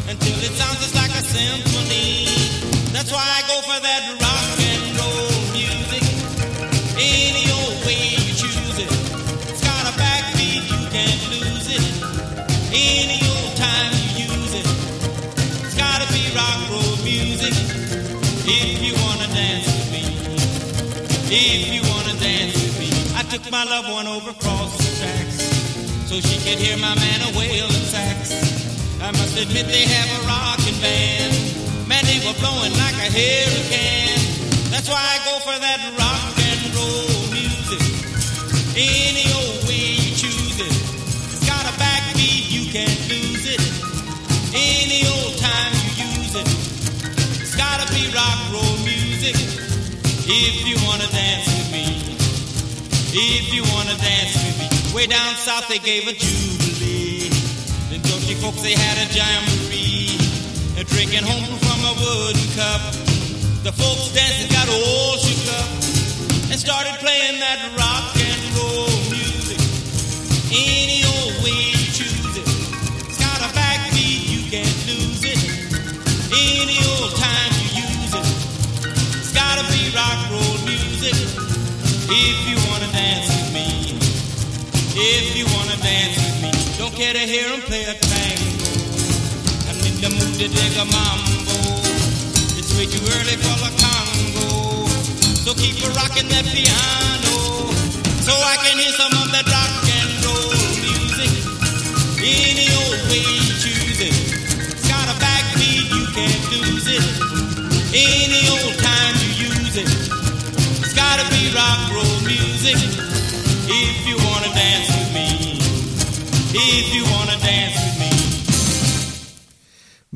until 0.07 0.37
it 0.47 0.53
sounds 0.55 0.79
just 0.79 0.95
like 0.95 1.11
a 1.11 1.23
symphony. 1.27 2.31
That's 2.95 3.11
why 3.11 3.19
I 3.19 3.41
go 3.51 3.61
for 3.67 3.79
that 3.83 4.01
rock 4.21 4.46
If 21.29 21.67
you 21.75 21.83
wanna 21.91 22.15
dance 22.23 22.55
with 22.55 22.79
me. 22.79 22.87
I 23.19 23.23
took 23.27 23.43
my 23.51 23.65
loved 23.65 23.91
one 23.91 24.07
over 24.07 24.31
across 24.31 24.71
the 24.79 24.87
tracks. 24.95 25.43
So 26.07 26.21
she 26.23 26.39
could 26.39 26.57
hear 26.57 26.77
my 26.77 26.95
man 26.95 27.19
a 27.27 27.37
wailing 27.37 27.85
sax. 27.91 28.31
I 29.03 29.11
must 29.11 29.35
admit 29.35 29.67
they 29.67 29.83
have 29.83 30.09
a 30.17 30.27
rockin' 30.27 30.79
band. 30.79 31.35
Man, 31.87 31.99
they 32.07 32.23
were 32.23 32.37
blowing 32.39 32.71
like 32.79 32.95
a 33.03 33.11
hurricane. 33.11 34.23
That's 34.71 34.87
why 34.87 35.03
I 35.03 35.17
go 35.27 35.35
for 35.43 35.57
that 35.59 35.79
rock 35.99 36.31
and 36.47 36.61
roll 36.71 37.19
music. 37.35 37.83
Any 38.79 39.26
If 50.29 50.67
you 50.67 50.75
wanna 50.85 51.07
dance 51.07 51.47
with 51.47 51.71
me. 51.71 51.87
If 53.15 53.53
you 53.53 53.63
wanna 53.71 53.95
dance 53.95 54.35
with 54.35 54.59
me. 54.59 54.67
Way 54.93 55.07
down 55.07 55.35
south 55.35 55.69
they 55.69 55.79
gave 55.79 56.05
a 56.05 56.11
jubilee. 56.11 57.29
The 57.87 57.99
country 58.03 58.35
folks 58.35 58.61
they 58.61 58.73
had 58.73 58.97
a 58.99 59.07
jamboree. 59.07 60.19
They're 60.75 60.83
drinking 60.83 61.23
home 61.23 61.57
from 61.63 61.79
a 61.79 61.93
wooden 61.95 62.47
cup. 62.59 62.81
The 63.63 63.71
folks 63.71 64.11
dancing 64.11 64.51
got 64.51 64.67
all 64.67 65.15
shook 65.15 65.47
up 65.55 65.69
and 66.51 66.59
started 66.59 66.99
playing 66.99 67.39
that 67.39 67.71
rock 67.79 68.16
If 82.09 82.47
you 82.47 82.55
wanna 82.71 82.87
dance 82.93 83.27
with 83.27 83.51
me. 83.53 83.67
If 84.95 85.35
you 85.35 85.45
wanna 85.45 85.75
dance 85.83 86.15
with 86.15 86.41
me. 86.41 86.51
Don't 86.77 86.95
care 86.95 87.11
to 87.11 87.19
hear 87.19 87.51
'em 87.51 87.61
play 87.63 87.83
a 87.83 87.95
tango. 87.95 88.71
I'm 89.67 89.79
in 89.83 89.95
the 89.99 90.09
mood 90.15 90.39
to 90.39 90.47
dig 90.47 90.77
a 90.77 90.85
mambo. 90.85 91.57
It's 92.57 92.71
way 92.77 92.85
too 92.85 93.03
early 93.11 93.35
for 93.43 93.57
the 93.59 93.71
Congo. 93.83 94.87
So 95.43 95.53
keep 95.53 95.83
a 95.83 95.89
rocking 95.99 96.29
that 96.29 96.45
piano. 96.47 97.35
So 98.23 98.31
I 98.31 98.55
can 98.63 98.79
hear 98.79 98.93
some 98.95 99.13
of 99.21 99.27
that 99.33 99.45
rock 99.51 99.75
and 99.99 100.11
roll 100.23 100.55
music. 100.79 101.31
Any 102.23 102.67
old 102.79 103.01
way 103.09 103.19
you 103.19 103.51
choose 103.63 103.99
it. 103.99 104.15
It's 104.71 104.87
got 104.87 105.07
a 105.11 105.15
backbeat, 105.19 105.91
you 105.91 106.05
can't 106.15 106.43
lose 106.55 106.87
it. 106.87 107.03
Any 107.91 108.47
old 108.47 108.75
time 108.79 109.15
you 109.23 109.31
use 109.51 109.75
it. 109.75 110.06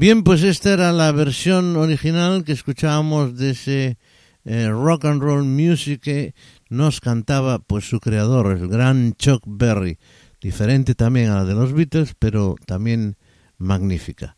Bien, 0.02 0.24
pues 0.24 0.42
esta 0.42 0.74
era 0.74 0.92
la 0.92 1.12
versión 1.12 1.76
original 1.76 2.44
que 2.44 2.54
escuchábamos 2.54 3.38
de 3.38 3.52
ese 3.52 3.98
eh, 4.46 4.68
rock 4.68 5.06
and 5.06 5.22
roll 5.22 5.44
music 5.44 6.02
que 6.02 6.34
nos 6.70 7.02
cantaba 7.02 7.60
pues 7.60 7.88
su 7.88 8.00
creador, 8.00 8.58
el 8.58 8.68
gran 8.68 9.14
Chuck 9.14 9.44
Berry, 9.46 10.00
diferente 10.42 10.96
también 10.96 11.30
a 11.30 11.36
la 11.36 11.46
de 11.46 11.54
los 11.54 11.74
Beatles, 11.74 12.16
pero 12.18 12.56
también 12.66 13.16
magnífica. 13.60 14.38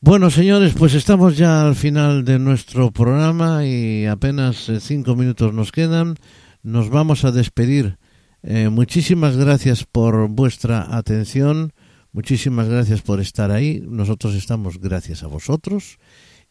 Bueno, 0.00 0.30
señores, 0.30 0.74
pues 0.74 0.92
estamos 0.92 1.38
ya 1.38 1.66
al 1.66 1.74
final 1.74 2.22
de 2.24 2.38
nuestro 2.38 2.90
programa 2.90 3.64
y 3.64 4.04
apenas 4.04 4.68
eh, 4.68 4.78
cinco 4.78 5.16
minutos 5.16 5.54
nos 5.54 5.72
quedan. 5.72 6.16
Nos 6.62 6.90
vamos 6.90 7.24
a 7.24 7.32
despedir. 7.32 7.98
Eh, 8.42 8.68
muchísimas 8.68 9.38
gracias 9.38 9.84
por 9.84 10.28
vuestra 10.28 10.94
atención. 10.94 11.72
Muchísimas 12.12 12.68
gracias 12.68 13.00
por 13.00 13.20
estar 13.20 13.50
ahí. 13.50 13.82
Nosotros 13.88 14.34
estamos 14.34 14.78
gracias 14.78 15.22
a 15.22 15.28
vosotros 15.28 15.98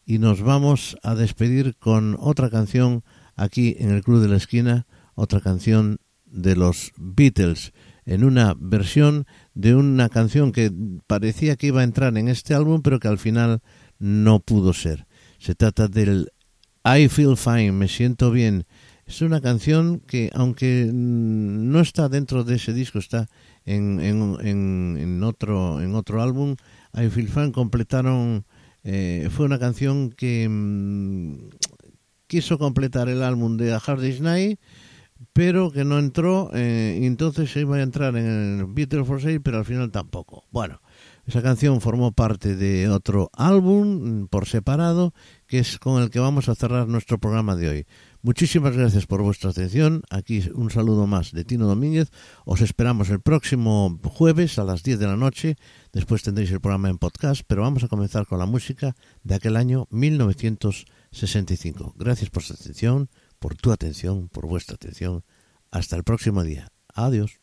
y 0.04 0.18
nos 0.18 0.42
vamos 0.42 0.96
a 1.04 1.14
despedir 1.14 1.76
con 1.76 2.16
otra 2.18 2.50
canción 2.50 3.04
aquí 3.36 3.76
en 3.78 3.90
el 3.90 4.02
Club 4.02 4.22
de 4.22 4.28
la 4.28 4.36
Esquina, 4.38 4.86
otra 5.14 5.40
canción 5.40 5.98
de 6.24 6.56
los 6.56 6.92
Beatles, 6.96 7.72
en 8.06 8.24
una 8.24 8.54
versión 8.58 9.24
de 9.56 9.74
una 9.74 10.10
canción 10.10 10.52
que 10.52 10.70
parecía 11.06 11.56
que 11.56 11.68
iba 11.68 11.80
a 11.80 11.84
entrar 11.84 12.16
en 12.18 12.28
este 12.28 12.52
álbum, 12.52 12.82
pero 12.82 13.00
que 13.00 13.08
al 13.08 13.16
final 13.16 13.62
no 13.98 14.38
pudo 14.38 14.74
ser. 14.74 15.06
Se 15.38 15.54
trata 15.54 15.88
del 15.88 16.30
I 16.84 17.08
Feel 17.08 17.38
Fine, 17.38 17.72
me 17.72 17.88
siento 17.88 18.30
bien. 18.30 18.66
Es 19.06 19.22
una 19.22 19.40
canción 19.40 20.00
que, 20.00 20.30
aunque 20.34 20.90
mm, 20.92 21.70
no 21.70 21.80
está 21.80 22.10
dentro 22.10 22.44
de 22.44 22.56
ese 22.56 22.74
disco, 22.74 22.98
está 22.98 23.28
en, 23.64 23.98
en, 24.00 24.36
en, 24.42 24.98
en 25.00 25.22
otro, 25.22 25.80
en 25.80 25.94
otro 25.94 26.22
álbum, 26.22 26.56
I 26.92 27.08
Feel 27.08 27.28
Fine 27.28 27.52
completaron, 27.52 28.44
eh, 28.84 29.28
fue 29.30 29.46
una 29.46 29.58
canción 29.58 30.10
que 30.10 30.46
mm, 30.50 31.48
quiso 32.26 32.58
completar 32.58 33.08
el 33.08 33.22
álbum 33.22 33.56
de 33.56 33.72
A 33.72 33.78
Hard 33.78 34.02
Day's 34.02 34.20
Night, 34.20 34.60
pero 35.36 35.70
que 35.70 35.84
no 35.84 35.98
entró, 35.98 36.50
eh, 36.54 37.00
entonces 37.02 37.52
se 37.52 37.60
iba 37.60 37.76
a 37.76 37.82
entrar 37.82 38.16
en 38.16 38.58
el 38.58 38.64
Beatles 38.68 39.06
for 39.06 39.20
Sale, 39.20 39.38
pero 39.38 39.58
al 39.58 39.66
final 39.66 39.90
tampoco. 39.90 40.46
Bueno, 40.50 40.80
esa 41.26 41.42
canción 41.42 41.82
formó 41.82 42.12
parte 42.12 42.56
de 42.56 42.88
otro 42.88 43.28
álbum 43.34 44.22
mm, 44.22 44.26
por 44.28 44.46
separado, 44.46 45.12
que 45.46 45.58
es 45.58 45.78
con 45.78 46.02
el 46.02 46.08
que 46.08 46.20
vamos 46.20 46.48
a 46.48 46.54
cerrar 46.54 46.88
nuestro 46.88 47.18
programa 47.18 47.54
de 47.54 47.68
hoy. 47.68 47.86
Muchísimas 48.22 48.74
gracias 48.74 49.04
por 49.04 49.20
vuestra 49.20 49.50
atención. 49.50 50.04
Aquí 50.08 50.42
un 50.54 50.70
saludo 50.70 51.06
más 51.06 51.32
de 51.32 51.44
Tino 51.44 51.66
Domínguez. 51.66 52.10
Os 52.46 52.62
esperamos 52.62 53.10
el 53.10 53.20
próximo 53.20 54.00
jueves 54.04 54.58
a 54.58 54.64
las 54.64 54.82
10 54.84 54.98
de 55.00 55.06
la 55.06 55.18
noche. 55.18 55.56
Después 55.92 56.22
tendréis 56.22 56.50
el 56.50 56.62
programa 56.62 56.88
en 56.88 56.96
podcast, 56.96 57.42
pero 57.46 57.60
vamos 57.60 57.84
a 57.84 57.88
comenzar 57.88 58.26
con 58.26 58.38
la 58.38 58.46
música 58.46 58.96
de 59.22 59.34
aquel 59.34 59.56
año 59.56 59.86
1960. 59.90 60.96
65. 61.16 61.94
Gracias 61.96 62.30
por 62.30 62.42
su 62.42 62.52
atención, 62.52 63.08
por 63.38 63.54
tu 63.54 63.72
atención, 63.72 64.28
por 64.28 64.46
vuestra 64.46 64.74
atención. 64.74 65.24
Hasta 65.70 65.96
el 65.96 66.04
próximo 66.04 66.42
día. 66.42 66.68
Adiós. 66.94 67.38